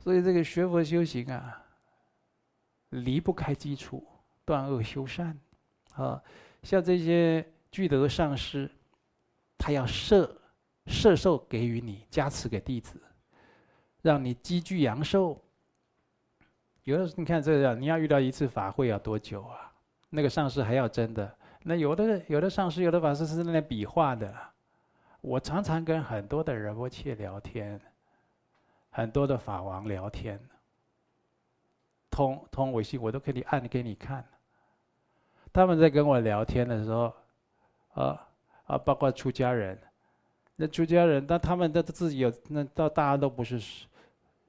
[0.00, 1.64] 所以这个学佛修行啊，
[2.90, 4.04] 离不开基础，
[4.44, 5.38] 断恶修善
[5.94, 6.20] 啊。
[6.64, 8.68] 像这些具德上师，
[9.56, 10.36] 他要设
[10.86, 13.00] 设受给予你，加持给弟子，
[14.00, 15.40] 让你积聚阳寿。
[16.82, 19.71] 有的你看这样，你要遇到一次法会要多久啊？
[20.14, 21.34] 那个上师还要真的。
[21.62, 24.34] 那有的有的上师，有的法师是那比划的。
[25.22, 27.80] 我常常跟很多的人波切聊天，
[28.90, 30.38] 很多的法王聊天，
[32.10, 34.22] 通通微信我都可以按给你看。
[35.52, 37.14] 他们在跟我聊天的时候，
[37.94, 38.28] 啊
[38.66, 39.78] 啊，包括出家人，
[40.56, 43.86] 那出家人，那他们都自己有，那到大家都不是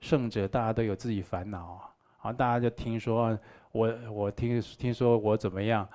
[0.01, 3.37] 圣者，大家都有自己烦恼啊，啊，大家就听说
[3.73, 5.89] 我我听听说我怎么样，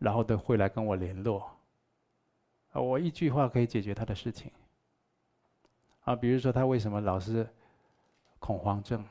[0.00, 1.48] 然后都会来跟我联络，
[2.72, 4.50] 啊，我一句话可以解决他的事情，
[6.02, 7.48] 啊，比如说他为什么老是
[8.40, 9.04] 恐慌症，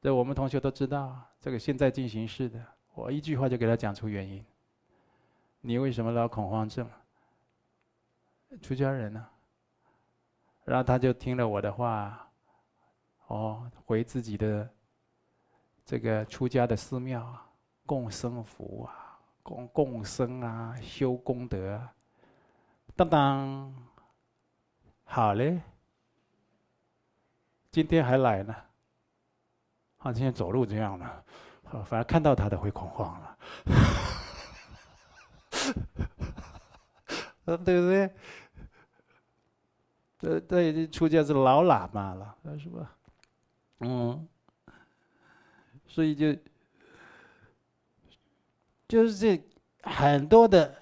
[0.00, 2.60] 这我们同学都知道，这个现在进行式的。
[2.94, 4.44] 我一句话就给他讲出原因。
[5.60, 6.90] 你为什么老恐慌症？
[8.60, 9.30] 出家人呢、啊？
[10.64, 12.28] 然后他就听了我的话，
[13.28, 14.68] 哦，回自己的
[15.84, 17.46] 这个出家的寺庙，啊，
[17.86, 21.92] 共生福啊，供供僧啊，修功德啊。
[22.94, 23.74] 当当，
[25.04, 25.60] 好嘞，
[27.70, 28.54] 今天还来呢。
[29.98, 31.24] 啊，今天走路这样呢。
[31.86, 33.38] 反而看到他的会恐慌了，
[37.56, 38.14] 对不对？
[40.18, 42.94] 这这已经出家是老喇嘛了，是吧？
[43.80, 44.28] 嗯，
[45.92, 46.34] 所以就
[48.88, 49.38] 就是这
[49.82, 50.74] 很多的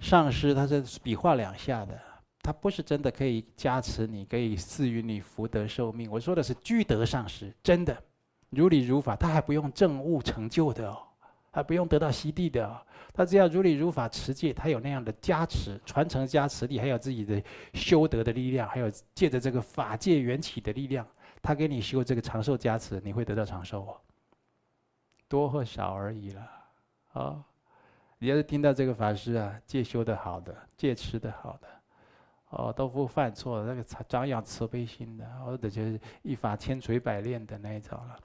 [0.00, 2.00] 上师，他是比划两下的，
[2.40, 6.10] 他不是真的可以加持你，可以赐予你福德寿命。
[6.10, 7.94] 我说的是具德上师，真的。
[8.48, 10.98] 如理如法，他还不用证悟成就的哦，
[11.50, 12.80] 还不用得到西地的哦，
[13.12, 17.42] 他只要如理如法持戒，他有那样的加持、传承加持力，还有自己的
[17.74, 21.06] 修德的力量，还有借着这个法界缘起的力量，
[21.42, 24.00] 他给你修这个长寿加持，你会得到长寿哦。
[25.32, 27.44] 多或少而已了，啊、哦！
[28.18, 31.68] 你要是听到这个法师啊，戒修的好的，戒吃的好的，
[32.50, 38.20] 哦，都不犯错，那个长养慈悲心的，或者就是一法千锤百炼的那一种了。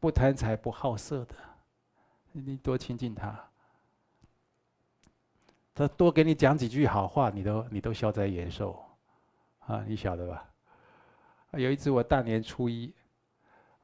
[0.00, 1.34] 不贪财不好色的，
[2.32, 3.38] 你多亲近他，
[5.74, 8.82] 他多给你讲几句好话，你都你都消灾延寿，
[9.66, 10.48] 啊，你晓得吧？
[11.52, 12.94] 有一次我大年初一，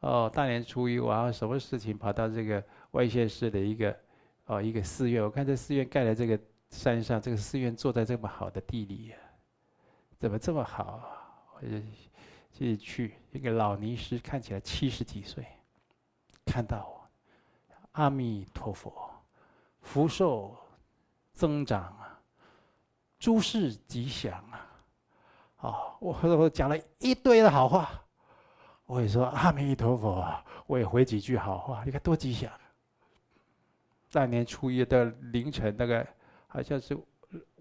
[0.02, 3.96] 哦，大年初一我什么事情跑到这个外县市的一个
[4.46, 6.38] 哦一个寺院，我看这寺院盖在这个
[6.70, 9.14] 山上，这个寺院坐在这么好的地里，
[10.18, 11.06] 怎么这么好啊？
[11.54, 11.68] 我就
[12.50, 15.46] 进去，一个老尼师看起来七十几岁，
[16.44, 17.08] 看到我，
[17.92, 19.08] 阿弥陀佛，
[19.82, 20.56] 福寿
[21.32, 22.20] 增长啊，
[23.20, 24.66] 诸事吉祥啊。
[25.58, 28.01] 哦，我我讲了一堆的好话，
[28.86, 32.50] 我也说阿弥陀佛，我也回几句好话，你看多吉祥。
[34.10, 36.06] 大年初一的凌晨，大概
[36.46, 36.98] 好像是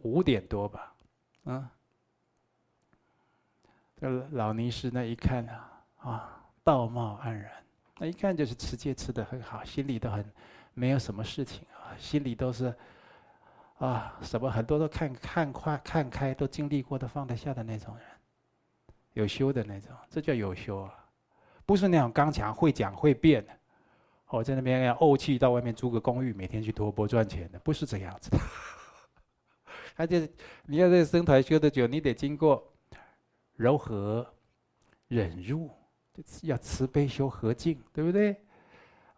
[0.02, 0.94] 五点多吧，
[1.46, 1.68] 嗯，
[3.96, 7.52] 这老尼师那一看啊，啊，道貌岸然，
[7.98, 10.30] 那一看就是持戒持得很好，心里都很
[10.74, 12.74] 没有什么事情啊，心里都是。
[13.78, 18.06] 啊，什么很多都看看快看开，都经历过的放得下的那种人，
[19.14, 20.94] 有修的那种，这叫有修啊，
[21.66, 23.52] 不是那种刚强会讲会辩的，
[24.28, 28.38] 哦，在那边要怄气到外面租个公寓，每天去托钵赚钱的，不是这样子的。
[29.96, 30.30] 而且
[30.66, 32.72] 你要在僧团修的久，你得经过
[33.56, 34.26] 柔和、
[35.08, 35.70] 忍辱，
[36.44, 38.36] 要慈悲修和敬，对不对？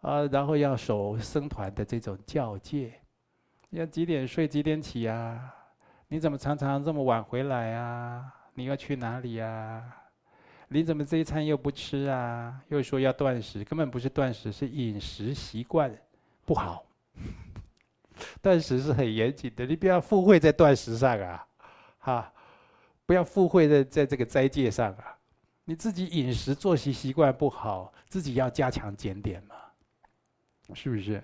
[0.00, 3.00] 啊，然后要守僧团的这种教戒。
[3.70, 5.52] 要几点睡几点起啊？
[6.08, 8.32] 你怎么常常这么晚回来啊？
[8.54, 9.82] 你要去哪里呀？
[10.74, 12.60] 你怎么这一餐又不吃啊？
[12.66, 15.96] 又说要断食，根本不是断食，是饮食习惯
[16.44, 16.84] 不好。
[18.42, 21.46] 断食是很严谨的，你不要附会在断食上啊，
[22.00, 22.32] 哈，
[23.06, 25.16] 不要附会在在这个斋戒上啊。
[25.64, 29.54] 你自己饮食作息习惯不好，自己要加强检点嘛，
[30.74, 31.22] 是不是？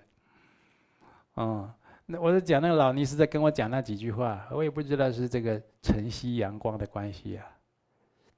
[1.35, 1.69] 嗯。
[2.07, 7.45] 那我在讲那个老尼师在跟我讲那几句话，我也不知道是这个晨曦阳光的关系啊。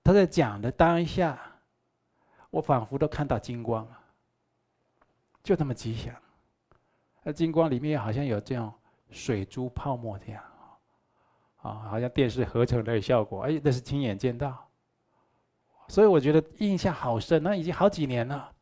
[0.04, 1.38] 他在讲的当下，
[2.50, 3.98] 我仿佛都看到金光了，
[5.42, 6.14] 就那么吉祥。
[7.22, 8.72] 那金光里面好像有这样
[9.10, 10.42] 水珠泡沫这样，
[11.58, 13.42] 啊，好像电视合成的效果。
[13.42, 14.68] 哎，那是亲眼见到，
[15.86, 17.40] 所以我觉得印象好深。
[17.42, 18.52] 那已经好几年了，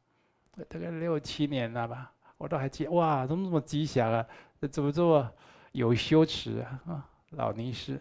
[0.69, 2.91] 大概六七年了吧，我都还记得。
[2.91, 4.27] 哇，怎么这么吉祥啊？
[4.71, 5.33] 怎么这么
[5.73, 6.81] 有修持啊？
[6.87, 7.99] 啊，老尼师，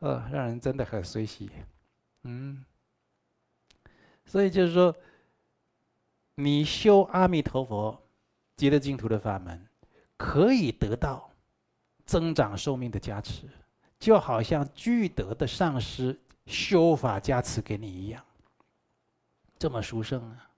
[0.00, 1.50] 呃，让人真的很随喜，
[2.22, 2.64] 嗯。
[4.24, 4.94] 所以就是说，
[6.34, 8.02] 你修阿弥陀佛
[8.56, 9.66] 极乐净土的法门，
[10.16, 11.30] 可以得到
[12.04, 13.48] 增长寿命的加持，
[13.98, 18.24] 就好像具德的上师修法加持给你一样，
[19.56, 20.50] 这么殊胜啊！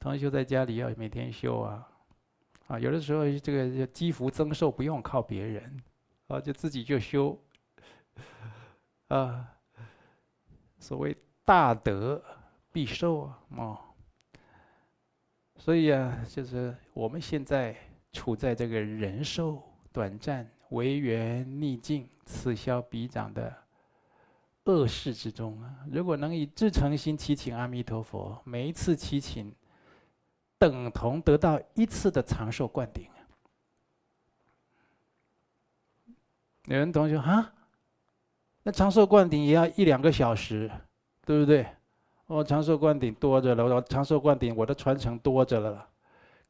[0.00, 1.86] 同修在家里要每天修啊。
[2.68, 5.82] 啊，有的时候这个积福增寿不用靠别人，
[6.28, 7.38] 啊，就自己就修。
[9.08, 9.52] 啊，
[10.78, 12.22] 所谓大德
[12.72, 13.78] 必受啊，哦。
[15.56, 17.76] 所以啊，就是我们现在
[18.12, 23.56] 处在这个人寿短暂、唯缘逆境、此消彼长的
[24.64, 29.54] 恶世之中啊，如果能以至诚心祈请阿弥陀佛，每一次祈请。
[30.58, 33.06] 等同得到一次的长寿灌顶。
[36.64, 37.52] 有人同学啊，
[38.66, 40.68] 那长寿灌顶也要一两个小时，
[41.24, 41.64] 对不对？
[42.26, 45.86] 哦长寿灌顶多着了，我长寿灌顶我的传承多着了，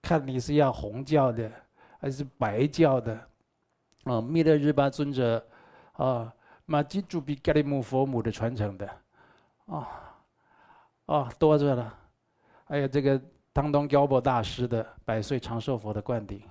[0.00, 1.52] 看你是要红教的
[2.00, 3.20] 还是白教的？
[4.04, 5.46] 哦，弥勒日巴尊者，
[5.92, 6.32] 啊，
[6.64, 8.90] 玛吉祖比嘎利木佛母的传承的，
[9.66, 9.86] 啊，
[11.04, 11.94] 啊，多着了，
[12.64, 13.20] 还有这个。
[13.52, 16.42] 汤东高博大师的百岁长寿佛的灌顶，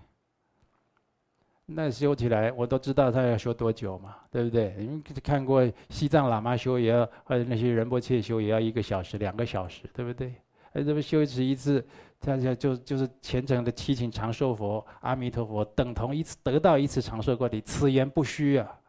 [1.67, 4.75] 那修起来我都知道他要修多久嘛，对不对？
[4.77, 10.35] 你们看过西藏喇嘛修也要，或者那些仁波切修也要一个小时、两个小时，对不对？
[10.73, 11.83] 哎，这么修持一次，
[12.19, 18.79] 大家就就是虔诚的祈请长寿佛阿弥陀佛，等同一次得到一次长寿灌顶，此言不虚啊。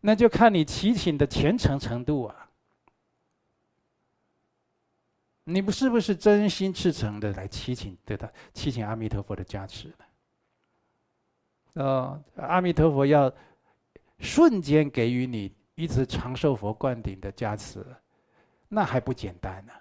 [0.00, 2.48] 那就看你祈请的虔诚程度啊。
[5.44, 10.04] 你不是不是真心赤诚的来祈请得到祈请阿弥陀佛的加持呢？
[11.74, 13.32] 哦，阿弥陀佛要
[14.18, 17.84] 瞬间给予你一次长寿佛灌顶的加持，
[18.68, 19.72] 那还不简单呢？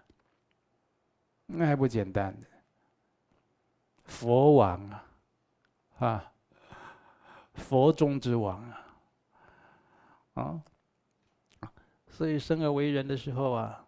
[1.46, 2.48] 那还不简单呢？
[4.06, 5.06] 佛王啊，
[6.00, 6.34] 啊，
[7.54, 8.86] 佛中之王啊，
[10.36, 10.64] 啊，
[12.08, 13.86] 所以生而为人的时候啊。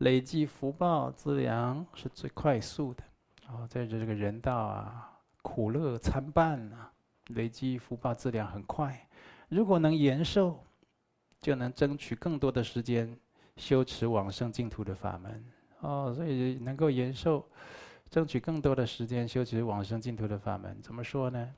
[0.00, 3.02] 累积福报资粮是最快速的，
[3.48, 6.92] 哦，在这这个人道啊，苦乐参半啊，
[7.28, 9.08] 累积福报质量很快。
[9.48, 10.58] 如果能延寿，
[11.40, 13.18] 就能争取更多的时间
[13.56, 15.44] 修持往生净土的法门。
[15.80, 17.46] 哦，所以能够延寿，
[18.08, 21.54] 争取更多的时间修持往生净土的法门，怎么说呢？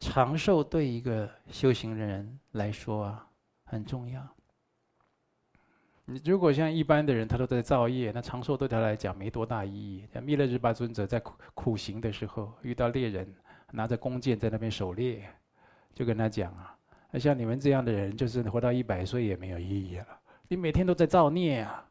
[0.00, 3.28] 长寿对一个修行人来说啊，
[3.64, 4.37] 很重要。
[6.10, 10.06] 你如果像一般的人，他都在造业，那长寿对他来讲没多大意义。
[10.10, 13.30] 像弥勒日巴尊者在苦苦行的时候，遇到猎人，
[13.72, 15.22] 拿着弓箭在那边狩猎，
[15.94, 16.74] 就跟他讲啊，
[17.10, 20.06] 那像你们这样的人，就是活到一百岁也没有意义了。
[20.48, 21.84] 你每天都在造孽啊，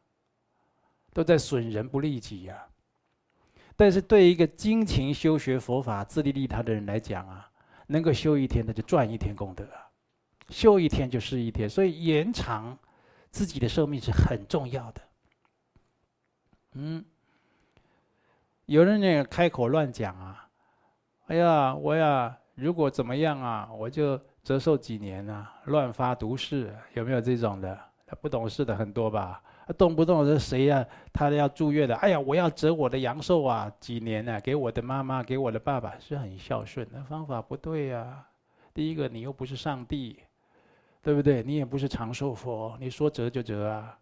[1.12, 2.66] 都在损人不利己呀。
[3.76, 7.48] 但是对一个精勤修学佛法、自利利他的人来讲啊，
[7.86, 9.64] 能够修一天，那就赚一天功德，
[10.48, 12.76] 修一天就是一天，所以延长。
[13.30, 15.00] 自己的寿命是很重要的。
[16.72, 17.04] 嗯，
[18.66, 20.48] 有人呢开口乱讲啊，
[21.26, 27.78] 哎呀，我呀，如果怎么样啊，我就折寿几年啊，乱发毒誓，有没有这种的？
[28.20, 29.42] 不懂事的很多吧？
[29.76, 30.86] 动不动是谁呀？
[31.12, 34.40] 他要住院的，哎呀，我要折我的阳寿啊，几年呢？
[34.40, 38.26] 给我的妈妈，给我的爸爸，是很孝顺的方法不对呀。
[38.72, 40.20] 第一个，你又不是上帝。
[41.08, 41.42] 对不对？
[41.42, 43.98] 你也不是长寿佛，你说折就折啊。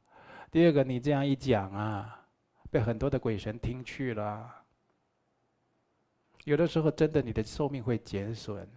[0.50, 2.26] 第二个，你这样一讲啊，
[2.68, 4.52] 被很多的鬼神听去了。
[6.42, 8.68] 有的时候真的你的寿命会减损，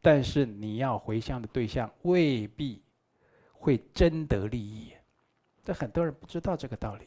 [0.00, 2.82] 但是你要回向的对象未必
[3.52, 4.94] 会真得利益。
[5.62, 7.06] 这很多人不知道这个道理，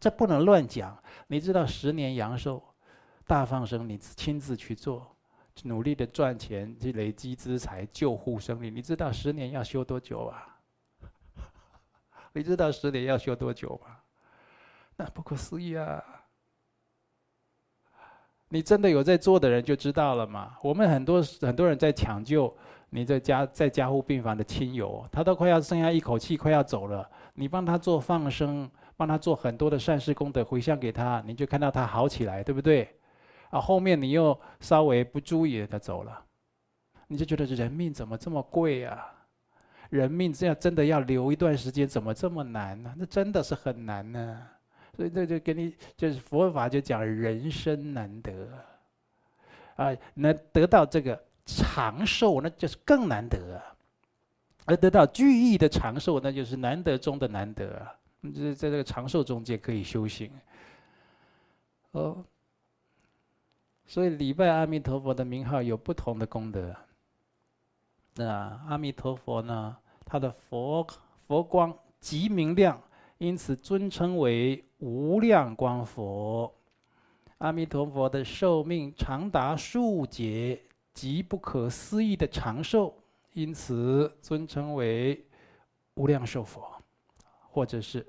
[0.00, 1.00] 这不能乱讲。
[1.28, 2.60] 你知道十年阳寿
[3.28, 5.16] 大放生，你亲自去做。
[5.64, 8.74] 努力的赚钱，去累积资财，救护生命。
[8.74, 10.58] 你知道十年要修多久啊？
[12.32, 13.96] 你知道十年要修多久吗？
[14.96, 16.02] 那不可思议啊！
[18.48, 20.56] 你真的有在做的人就知道了嘛。
[20.62, 22.52] 我们很多很多人在抢救
[22.90, 27.08] 你在家在家护病房的亲友，他都快要剩下一口气，快要走了。
[27.34, 32.97] 你帮他做放生，帮他做很多的善事功德回向给他，你就看到他好起来，对不对？
[33.50, 36.24] 啊，后面你又稍微不注意，他走了，
[37.06, 39.14] 你就觉得人命怎么这么贵啊？
[39.90, 42.94] 人命这样真的要留一段时间，怎么这么难呢？
[42.98, 44.46] 那真的是很难呢。
[44.94, 48.52] 所以这就给你，就是佛法就讲人生难得，
[49.76, 53.64] 啊，能得到这个长寿，那就是更难得啊。
[54.66, 57.94] 而得到具义的长寿，那就是难得中的难得啊。
[58.34, 60.30] 就在这个长寿中间可以修行，
[61.92, 62.22] 哦。
[63.88, 66.76] 所以礼拜阿弥陀佛的名号有不同的功德。
[68.16, 69.74] 那阿弥陀佛呢，
[70.04, 70.86] 他的佛
[71.26, 72.78] 佛光极明亮，
[73.16, 76.52] 因此尊称为无量光佛。
[77.38, 80.60] 阿弥陀佛的寿命长达数劫，
[80.92, 82.94] 极不可思议的长寿，
[83.32, 85.24] 因此尊称为
[85.94, 86.70] 无量寿佛，
[87.48, 88.06] 或者是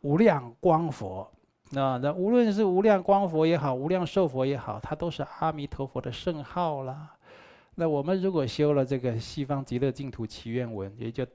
[0.00, 1.30] 无量光佛。
[1.70, 7.14] 那那无论是无量光佛也好，无量寿佛也好，它都是阿弥陀佛的圣号啦。
[7.74, 11.26] 那我们如果修了这个西方极乐净土祈愿文，也就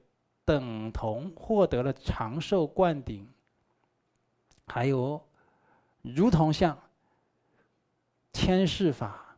[0.44, 3.28] 等同获得了长寿灌顶，
[4.68, 5.22] 还有
[6.02, 6.78] 如同像
[8.34, 9.38] 千世法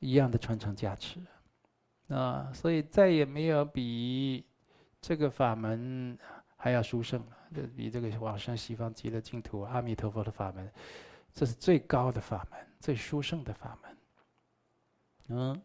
[0.00, 1.20] 一样的传承加持。
[2.08, 4.44] 啊，所以再也没有比
[5.00, 6.16] 这个法门
[6.66, 7.26] 还要殊胜了。
[7.54, 10.68] 这比这个往生西方极乐净土阿弥陀佛的法门，
[11.32, 13.96] 这是最高的法门，最殊胜的法门。
[15.28, 15.62] 嗯，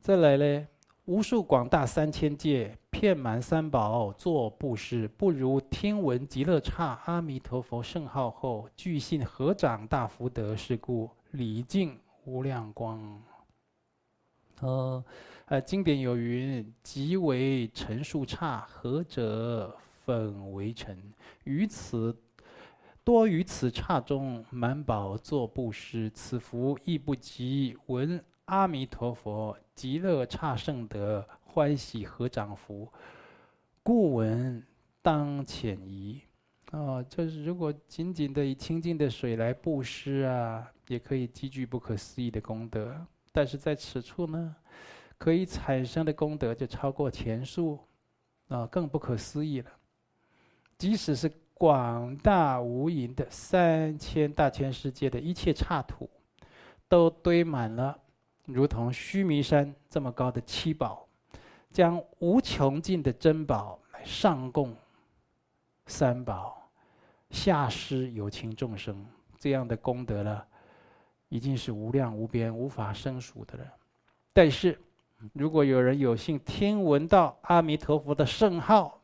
[0.00, 0.66] 再来嘞，
[1.04, 10.56] 无数广大三千界，遍满三宝，作布施，不如听闻极乐刹阿弥陀佛圣号后，具信合掌大福德。
[10.56, 13.22] 是故礼敬无量光。
[14.62, 15.04] 哦。
[15.46, 21.00] 呃，经典有云：“即为尘数刹，何者粉为尘？
[21.44, 22.16] 于此
[23.04, 32.92] 多于此刹中满宝作布施，此福亦不及闻阿弥陀佛极乐刹圣德欢喜合掌福，
[33.84, 34.60] 故闻
[35.00, 36.20] 当浅疑。”
[36.72, 43.06] 哦，就是如果仅仅的以清净的水来布施啊，也可以积聚不可思议的功德。
[43.30, 44.56] 但是在此处呢？
[45.18, 47.78] 可以产生的功德就超过前述，
[48.48, 49.70] 啊，更不可思议了。
[50.78, 56.08] 即使是广大无垠的三千大千世界的一切刹土，
[56.86, 57.98] 都堆满了
[58.44, 61.08] 如同须弥山这么高的七宝，
[61.72, 64.76] 将无穷尽的珍宝上供
[65.86, 66.70] 三宝，
[67.30, 69.04] 下施有情众生，
[69.38, 70.46] 这样的功德了，
[71.30, 73.64] 已经是无量无边、无法胜数的了。
[74.32, 74.78] 但是，
[75.32, 79.00] 如果有人有幸听闻到阿弥陀佛的圣号，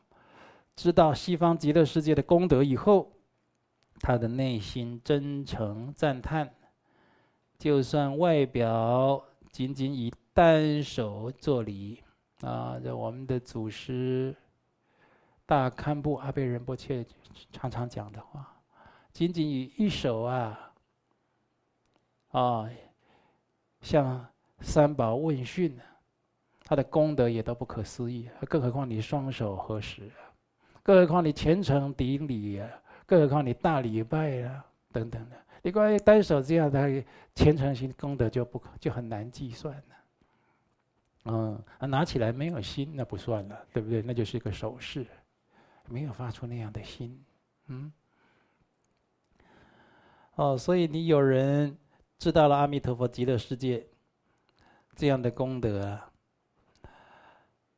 [0.75, 3.11] 知道西方极乐世界的功德以后，
[3.99, 6.53] 他的内心真诚赞叹，
[7.57, 12.03] 就算外表仅仅以单手作礼，
[12.41, 14.35] 啊，这我们的祖师
[15.45, 17.05] 大堪布阿倍仁波切
[17.51, 18.55] 常常讲的话，
[19.11, 20.73] 仅仅以一手啊，
[22.29, 22.69] 啊，
[23.81, 24.25] 向
[24.59, 25.77] 三宝问讯，
[26.63, 30.09] 他的功德也都不可思议，更何况你双手合十。
[30.81, 32.69] 更何况你虔诚顶礼啊，
[33.05, 35.37] 更何况你大礼拜啊，等等的。
[35.61, 37.01] 你关于单手这样的
[37.33, 39.83] 虔诚心功德就不就很难计算了。
[41.25, 44.01] 嗯，拿起来没有心那不算了，对不对？
[44.01, 45.05] 那就是一个手势，
[45.87, 47.17] 没有发出那样的心。
[47.67, 47.89] 嗯。
[50.35, 51.77] 哦，所以你有人
[52.19, 53.87] 知道了阿弥陀佛极乐世界
[54.97, 56.11] 这样的功德啊，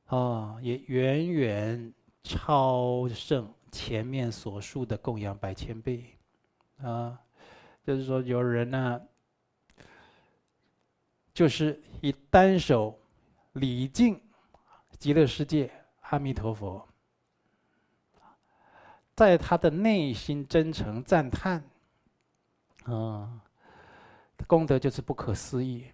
[0.08, 1.93] 哦，也远远。
[2.28, 6.03] 超胜前面所述的供养百千倍，
[6.78, 7.22] 啊，
[7.86, 8.99] 就是说有人呢、
[11.32, 12.99] 就是以单手
[13.53, 14.20] 礼敬
[14.97, 16.84] 极乐世界阿弥陀佛，
[19.16, 21.64] 在他的内心真诚赞叹，
[22.86, 23.39] 啊，
[24.47, 25.86] 功德就是不可思议。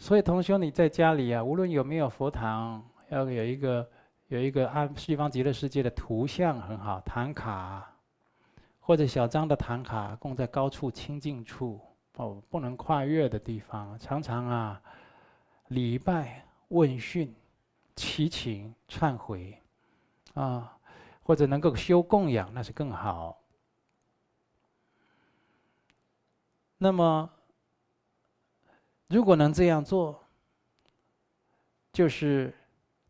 [0.00, 3.88] 所以同学你在家里啊，无论有没有佛堂，要有一个。
[4.30, 7.92] 有一个安西方极乐世界的图像很好，唐卡
[8.78, 11.80] 或者小张的唐卡供在高处清净处
[12.14, 14.80] 哦，不能跨越的地方，常常啊
[15.66, 17.34] 礼拜问讯、
[17.96, 19.60] 祈请忏悔
[20.34, 20.78] 啊，
[21.24, 23.36] 或者能够修供养，那是更好。
[26.78, 27.28] 那么
[29.10, 30.26] 如果能这样做，
[31.92, 32.54] 就是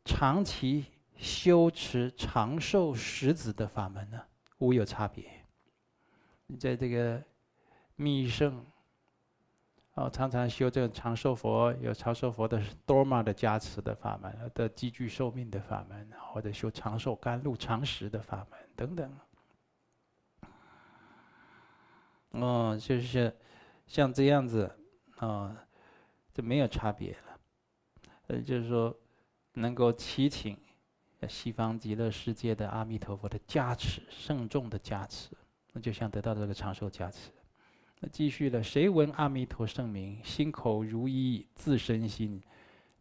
[0.05, 0.87] 长期。
[1.21, 4.19] 修持长寿十子的法门呢，
[4.57, 5.31] 无有差别。
[6.47, 7.23] 你在这个
[7.95, 8.65] 密乘，
[9.93, 19.15] 哦，常常修这个长寿佛，有长寿佛的多玛的加持的法门，的积聚寿命的法门，或者修长寿甘露长食的法门等等。
[22.31, 23.37] 哦，就是
[23.87, 24.75] 像这样子，
[25.19, 25.55] 哦，
[26.33, 27.41] 就没有差别了。
[28.29, 28.97] 呃，就是说，
[29.55, 30.57] 能够祈请。
[31.29, 35.37] 西方极乐世界的阿弥陀佛的加持，圣众的加持，
[35.75, 37.31] 那就像得到这个长寿加持。
[37.99, 42.43] 那继续了，谁闻阿弥陀圣名，心口如一自身心，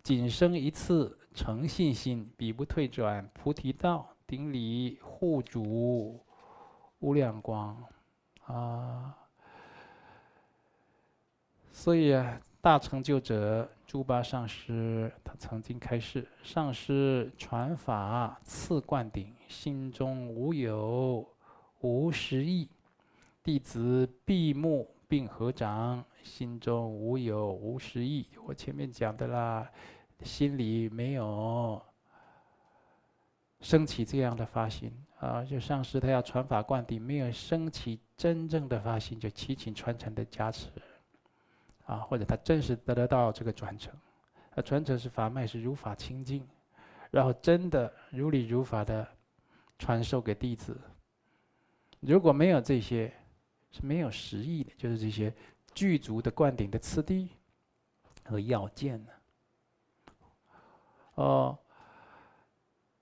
[0.04, 6.20] 仅生一次诚信心，彼不退转菩提道，顶礼护主
[7.00, 7.82] 无量光
[8.48, 9.18] 啊！
[11.72, 12.42] 所以啊。
[12.62, 21.26] 大成就者，诸巴上师，他曾经开示：上师传法赐灌顶，心中无有
[21.80, 22.68] 无实义；
[23.42, 28.28] 弟子闭目并合掌，心中无有无实义。
[28.46, 29.72] 我前面讲的啦，
[30.24, 31.82] 心里没有
[33.62, 34.92] 升起这样的发心
[35.22, 40.68] 啊，就上师他要传法灌顶，没有升起真正的发心，就祈请传承的加持。
[41.90, 43.92] 啊，或者他真实得得到这个传承，
[44.52, 46.48] 啊，传承是法脉是如法清净，
[47.10, 49.08] 然后真的如理如法的
[49.80, 50.80] 传授给弟子。
[52.00, 53.12] 如果没有这些，
[53.72, 55.34] 是没有实义的，就是这些
[55.74, 57.30] 具足的灌顶的次第
[58.24, 59.12] 和要件呢。
[61.16, 61.58] 哦，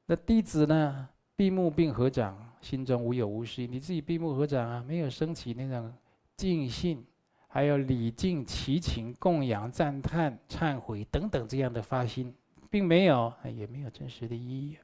[0.05, 3.67] 那弟子呢，闭目并合掌，心中无有无实义。
[3.67, 5.93] 你自己闭目合掌啊，没有升起那种
[6.38, 7.05] 净信。
[7.47, 12.35] 还有礼敬、祈请、供养、赞叹、忏悔等等这样的发心，
[12.69, 14.77] 并没有，也没有真实的意义，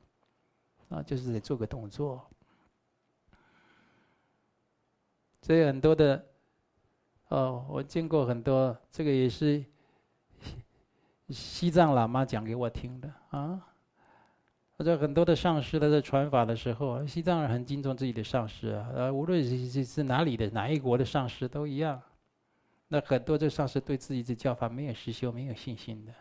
[0.89, 2.25] 啊，就是得做个动作。
[5.41, 6.25] 所以很多的，
[7.27, 9.63] 哦，我见过很多，这个也是
[11.29, 13.61] 西藏喇嘛讲给我听的啊。
[14.77, 22.01] 或者很多的上师他在传法的时候，西藏人很敬重自己的上师啊，呃，无论是是是哪里的哪一国的上师都一样。
[22.87, 26.13] 那很多这上师对自己的教法没有实修，没有信心的，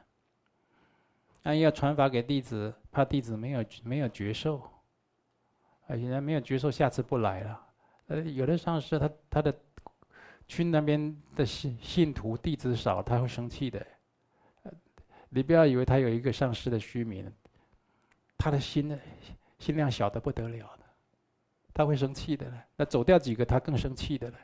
[1.43, 4.59] 那要传法给弟子，怕弟子没有没有觉受，
[5.87, 7.67] 啊，现在没有觉受，下次不来了。
[8.07, 9.55] 呃，有的上师他他的
[10.49, 13.87] 去那边的信信徒弟子少，他会生气的。
[15.29, 17.31] 你不要以为他有一个上师的虚名，
[18.39, 18.99] 他的心呢
[19.59, 20.85] 心量小的不得了的，
[21.73, 22.51] 他会生气的。
[22.77, 24.39] 那走掉几个，他更生气的了。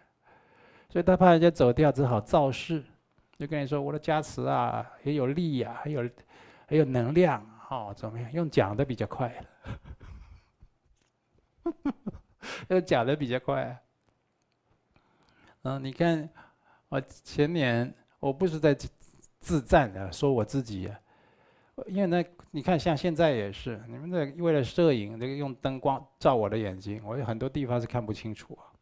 [0.90, 2.82] 所以他怕人家走掉，只好造势，
[3.36, 6.10] 就跟你说我的加持啊，也有力呀、啊，还有
[6.66, 8.32] 还有能量，哦，怎么样？
[8.32, 9.34] 用讲的比较快，
[12.68, 13.78] 用讲的比较快。
[15.62, 16.26] 嗯，你看，
[16.88, 18.74] 我前年我不是在
[19.40, 20.98] 自赞的说我自己，啊
[21.86, 28.72] 因为那你看像现在也是，你们在为了摄影，这个用灯光照我的眼睛，我有很多地方是看不清楚啊，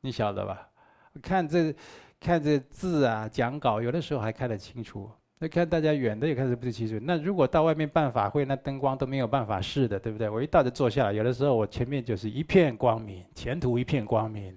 [0.00, 0.70] 你晓得吧？
[1.22, 1.74] 看这，
[2.20, 5.10] 看这字啊，讲稿有的时候还看得清楚。
[5.38, 6.98] 那看大家远的也开始不清楚。
[7.02, 10.28] 那如果到外面办法会，那灯光都没有办法试的，对不对？
[10.28, 14.56] 我一到就坐下来，有的时候我前面就是一片光明，前途一片光明。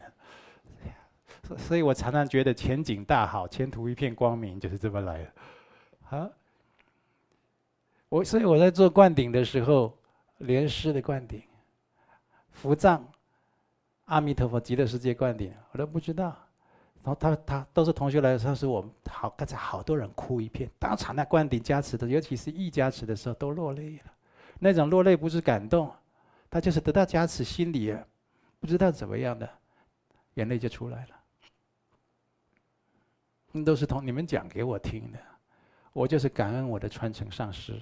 [1.58, 5.32] 所以我常常觉得前景大好，前途一片光明，就是这么来的。
[6.04, 6.30] 好，
[8.10, 9.98] 我所以我在做灌顶的时候，
[10.40, 11.42] 莲师的灌顶，
[12.52, 13.06] 伏藏，
[14.06, 16.38] 阿弥陀佛极乐世界灌顶，我都不知道。
[17.08, 24.12] 然后他他都是同学来的时，我们好刚才好多人哭一片，当场那灌顶加持的，尤其是一加持的时候都落泪了。
[24.60, 25.90] 那种落泪不是感动，
[26.50, 27.98] 他就是得到加持，心里
[28.60, 29.50] 不知道怎么样的，
[30.34, 31.12] 眼泪就出来了。
[33.64, 35.20] 都是同你们讲给我听的，
[35.94, 37.82] 我就是感恩我的传承上师，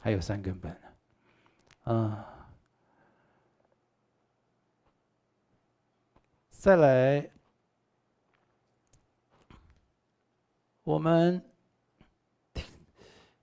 [0.00, 0.80] 还有三根本，
[1.86, 2.16] 嗯，
[6.50, 7.28] 再来。
[10.88, 11.42] 我们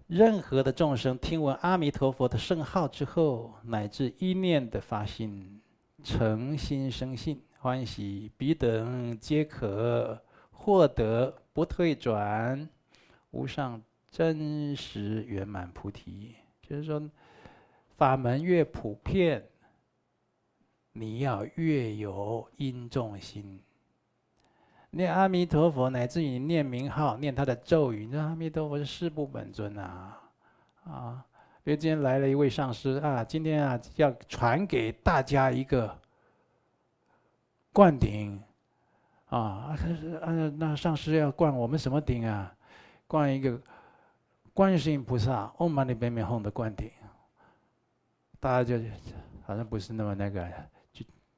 [0.07, 5.61] 任何的众生听闻阿弥陀佛的圣号之后，乃至一念的发心，
[6.03, 10.19] 诚心生信欢喜，彼等皆可
[10.49, 12.67] 获得不退转
[13.29, 13.79] 无上
[14.09, 16.33] 真实圆满菩提。
[16.63, 16.99] 就是说，
[17.95, 19.47] 法门越普遍，
[20.93, 23.59] 你要越有因重心。
[24.95, 30.17] 念阿弥陀佛，乃至于念名号、念他的咒语，你说阿弥陀佛是誓不本尊啊！
[30.85, 31.25] 啊，
[31.65, 35.99] 比如今天来了一位上师啊，今天啊要传给大家一个
[37.73, 38.41] 灌顶
[39.27, 42.55] 啊，他是啊，那上师要灌我们什么顶啊？
[43.05, 43.61] 灌一个
[44.53, 46.89] 观世音菩萨嗡嘛呢叭咪吽的灌顶，
[48.39, 48.81] 大家就
[49.45, 50.49] 好像不是那么那个。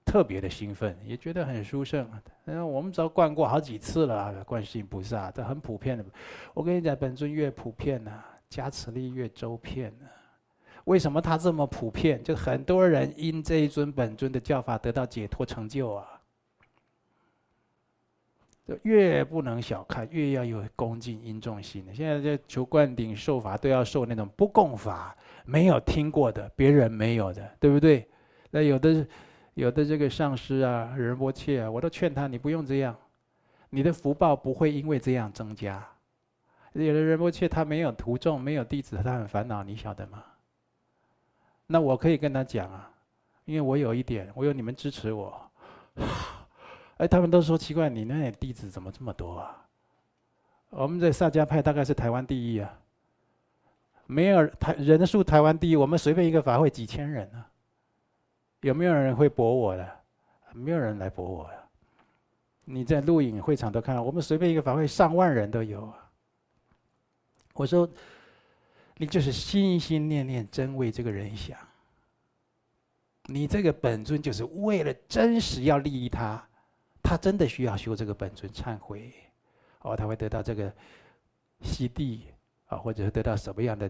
[0.08, 2.10] 特别的兴奋，也觉得很殊胜。
[2.45, 6.05] 嗯，我们早灌过好几次了，观世音菩萨，这很普遍的。
[6.53, 10.05] 我跟你讲，本尊越普遍呢，加持力越周遍呢。
[10.86, 12.24] 为什么他这么普遍？
[12.24, 16.08] 就很多人因这一尊本尊的教法得到解脱成就啊。
[18.84, 21.86] 越不能小看，越要有恭敬因重心。
[21.93, 28.08] 现在这求灌顶受法，都要受那种不共法、没有听过的、别人没有的，对不对？
[28.49, 29.05] 那有的。
[29.58, 32.95] 有的这个上师啊，仁波切啊，我都劝他，你不用这样，
[33.72, 35.84] 你的福报不会因为这样增加。
[36.74, 40.24] 有的仁波切他没有徒众，没有弟子，他很烦恼，你晓得吗？
[41.66, 42.91] 那我可以跟他讲啊，
[43.45, 45.51] 因为我有一点，我有你们支持我。
[46.97, 49.66] 哎，他们都说奇怪，你那弟子怎么这么多啊？
[50.70, 52.78] 我们在萨迦派大概是台湾第一啊，
[54.05, 57.49] 没有台人数台湾第一，我们随便一个法会几千人啊。
[58.62, 59.99] 有没有人会驳我的？
[60.53, 61.60] 没有人来驳我呀。
[62.66, 66.10] 你在录影会场都看到，我们随便一个法会上万人都有啊。
[67.53, 67.89] 我说，
[68.97, 71.58] 你就是心心念念真为这个人想，
[73.26, 76.45] 你这个本尊就是为了真实要利益他，
[77.01, 79.14] 他真的需要修这个本尊忏悔，
[79.82, 80.74] 哦，他会得到这个
[81.62, 82.26] 悉地
[82.66, 83.89] 啊，或者是得到什么样的？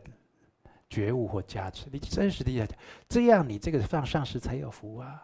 [0.90, 2.66] 觉悟或加持，你真实的要
[3.10, 5.24] 这样，你这个上上师才有福啊！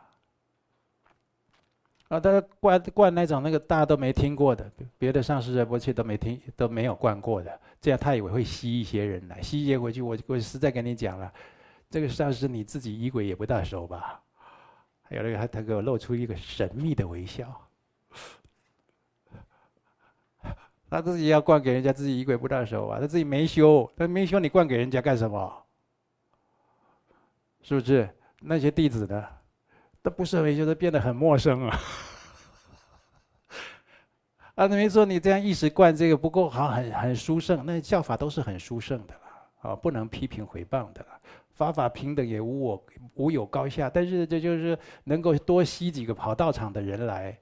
[2.10, 10.02] 啊，大家灌灌那种那个大家都没听过的，别的上师仁波切都没听都没有灌过的，这样他以为会吸一些人来，吸一些回去。
[10.02, 11.34] 我我实在跟你讲了，
[11.90, 14.22] 这个上师你自己仪轨也不大熟吧？
[15.02, 17.60] 还有那个他他给我露出一个神秘的微笑。
[20.94, 23.00] 他自己要灌给人家，自己仪轨不大熟啊！
[23.02, 25.66] 他自己没修，他没修，你灌给人家干什么？
[27.64, 28.08] 是不是？
[28.40, 29.28] 那些弟子呢，
[30.04, 31.80] 都不是没修，都变得很陌生啊！
[34.54, 41.20] 啊，没说你这样一时灌这个不够好，很很殊胜，那教法都是很殊胜的了啊，不能批评回谤的了。
[41.56, 42.86] 法法平等，也无我
[43.16, 47.36] 无有高下，但是这就是能够多吸几个跑道场的人来，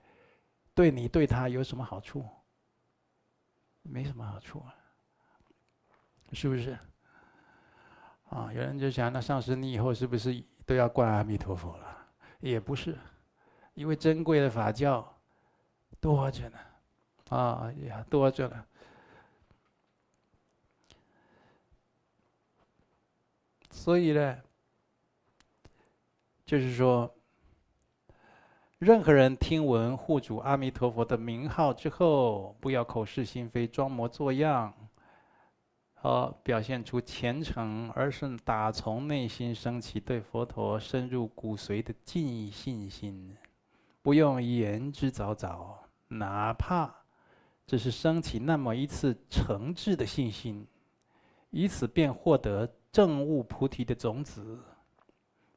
[0.74, 2.24] 对你对他有什么好处？
[3.84, 4.76] 没什么好处啊，
[6.34, 6.78] 是不是？
[8.30, 12.08] 啊，有人就想，那上师你以后是不是都要灌阿弥陀佛了？
[12.40, 12.98] 也不是，
[13.74, 15.20] 因为珍贵的法教
[16.00, 16.58] 多着呢，
[17.30, 18.66] 啊呀，多着呢。
[23.72, 24.42] 所以呢，
[26.46, 27.14] 就是说，
[28.82, 34.74] 任何人听闻护主阿弥陀佛的名号之后，不要口是心非、装模作样，
[35.94, 43.38] 好表现出虔诚，而是打从内心升起对佛陀深入骨髓的敬意信心，
[44.02, 45.76] 不用言之凿凿，
[46.08, 46.92] 哪怕
[47.68, 50.66] 只是升起那么一次诚挚的信心，
[51.52, 52.68] 以此便获得。
[52.92, 54.60] 证悟菩提的种子，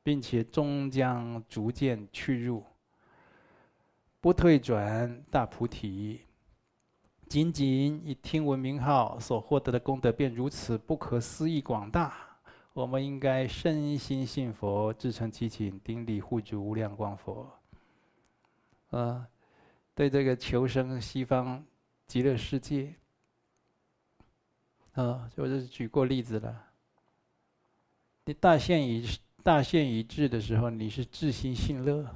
[0.05, 2.63] 并且终将逐渐去入
[4.25, 6.23] 不退转大菩提。
[7.29, 12.39] 仅仅以听闻名号所获得的功德便如此不可思议广大，
[12.73, 17.47] 我们应该身心信佛，至诚祈请顶礼护主无量光佛。
[18.93, 19.29] 啊，
[19.95, 21.63] 对这个求生西方
[22.07, 22.95] 极乐世界，
[24.95, 26.65] 啊，就是举过例子了。
[28.25, 29.07] 你大限已
[29.43, 32.09] 大限已至的时候，你是至心信乐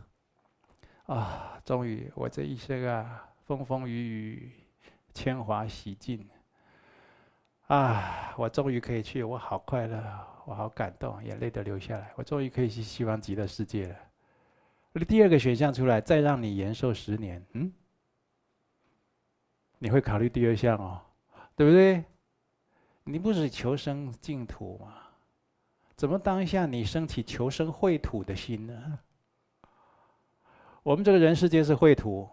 [1.08, 1.60] 啊！
[1.64, 4.52] 终于，我这一生啊，风风雨雨，
[5.12, 6.28] 铅华洗尽
[7.66, 8.34] 啊！
[8.36, 10.02] 我终于可以去，我好快乐，
[10.44, 12.12] 我好感动，眼泪都流下来。
[12.16, 13.96] 我终于可以去西方极乐世界了。
[14.92, 17.72] 那第二个选项出来，再让你延寿十年，嗯？
[19.78, 21.00] 你会考虑第二项哦，
[21.56, 22.04] 对不对？
[23.04, 24.94] 你不是求生净土吗？
[25.96, 28.98] 怎么当下你升起求生秽土的心呢？
[30.82, 32.28] 我们这个人世界是秽土，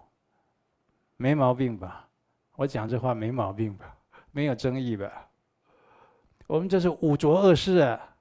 [1.17, 2.07] 没毛病吧？
[2.55, 3.97] 我讲这话没毛病吧？
[4.31, 5.29] 没有争议吧？
[6.47, 8.15] 我们这是五浊恶世啊，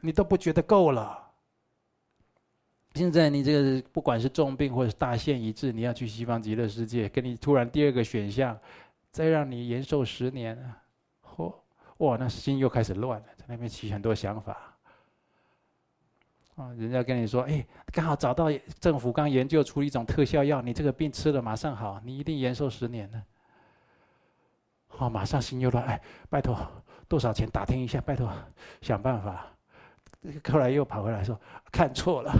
[0.00, 1.26] 你都不觉得够了？
[2.94, 8.58] 现在你这个不管是重病或者是大限已至，你要去西方极乐世界，给你突然第二个选项，
[9.12, 10.74] 再让你延寿十年，
[11.22, 11.54] 嚯！
[11.98, 14.77] 哇，那心又开始乱了，在那边起很多想法。
[16.58, 18.46] 啊，人家跟你说，哎，刚好找到
[18.80, 23.22] 政府刚研究出一种特效药，你这个病吃了马上好，你一定延寿十年呢。
[24.88, 26.58] 好，马上心又乱，哎，拜托
[27.06, 28.28] 多少钱打听一下，拜托
[28.82, 29.46] 想办法。
[30.50, 31.40] 后来又跑回来说，
[31.70, 32.34] 看错了，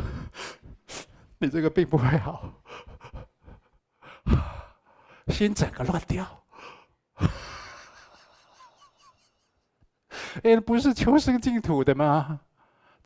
[1.39, 2.53] 你这个病不会好，
[5.29, 6.27] 心整个乱掉。
[10.43, 12.41] 哎，不是求生净土的吗？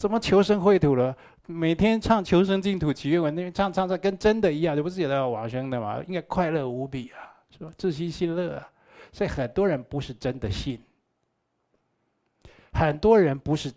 [0.03, 1.17] 怎么求生秽土了？
[1.47, 6.03] 每天唱求生净土祈愿文，那边唱唱唱跟真的一样，这不是也要往生的吗？
[6.09, 7.71] 应该快乐无比啊，是吧？
[7.79, 8.69] 自心信乐啊。
[9.13, 10.83] 所以很多人不是真的信，
[12.73, 13.73] 很多人不是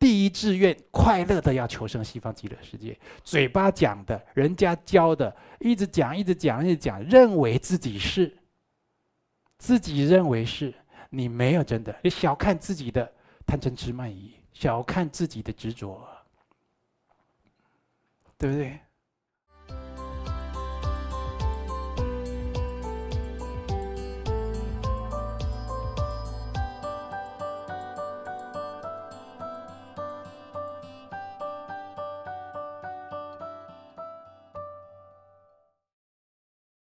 [0.00, 8.36] 第一志愿快乐的要求生西方极乐世界，嘴巴讲的，人家教的，一直讲，一直讲，一直讲，认为自己是，
[9.58, 10.74] 自己认为是。
[11.10, 13.08] 你没有真的，你小看自己的
[13.46, 16.04] 贪嗔痴慢疑，小看自己的执着，
[18.36, 18.80] 对不对？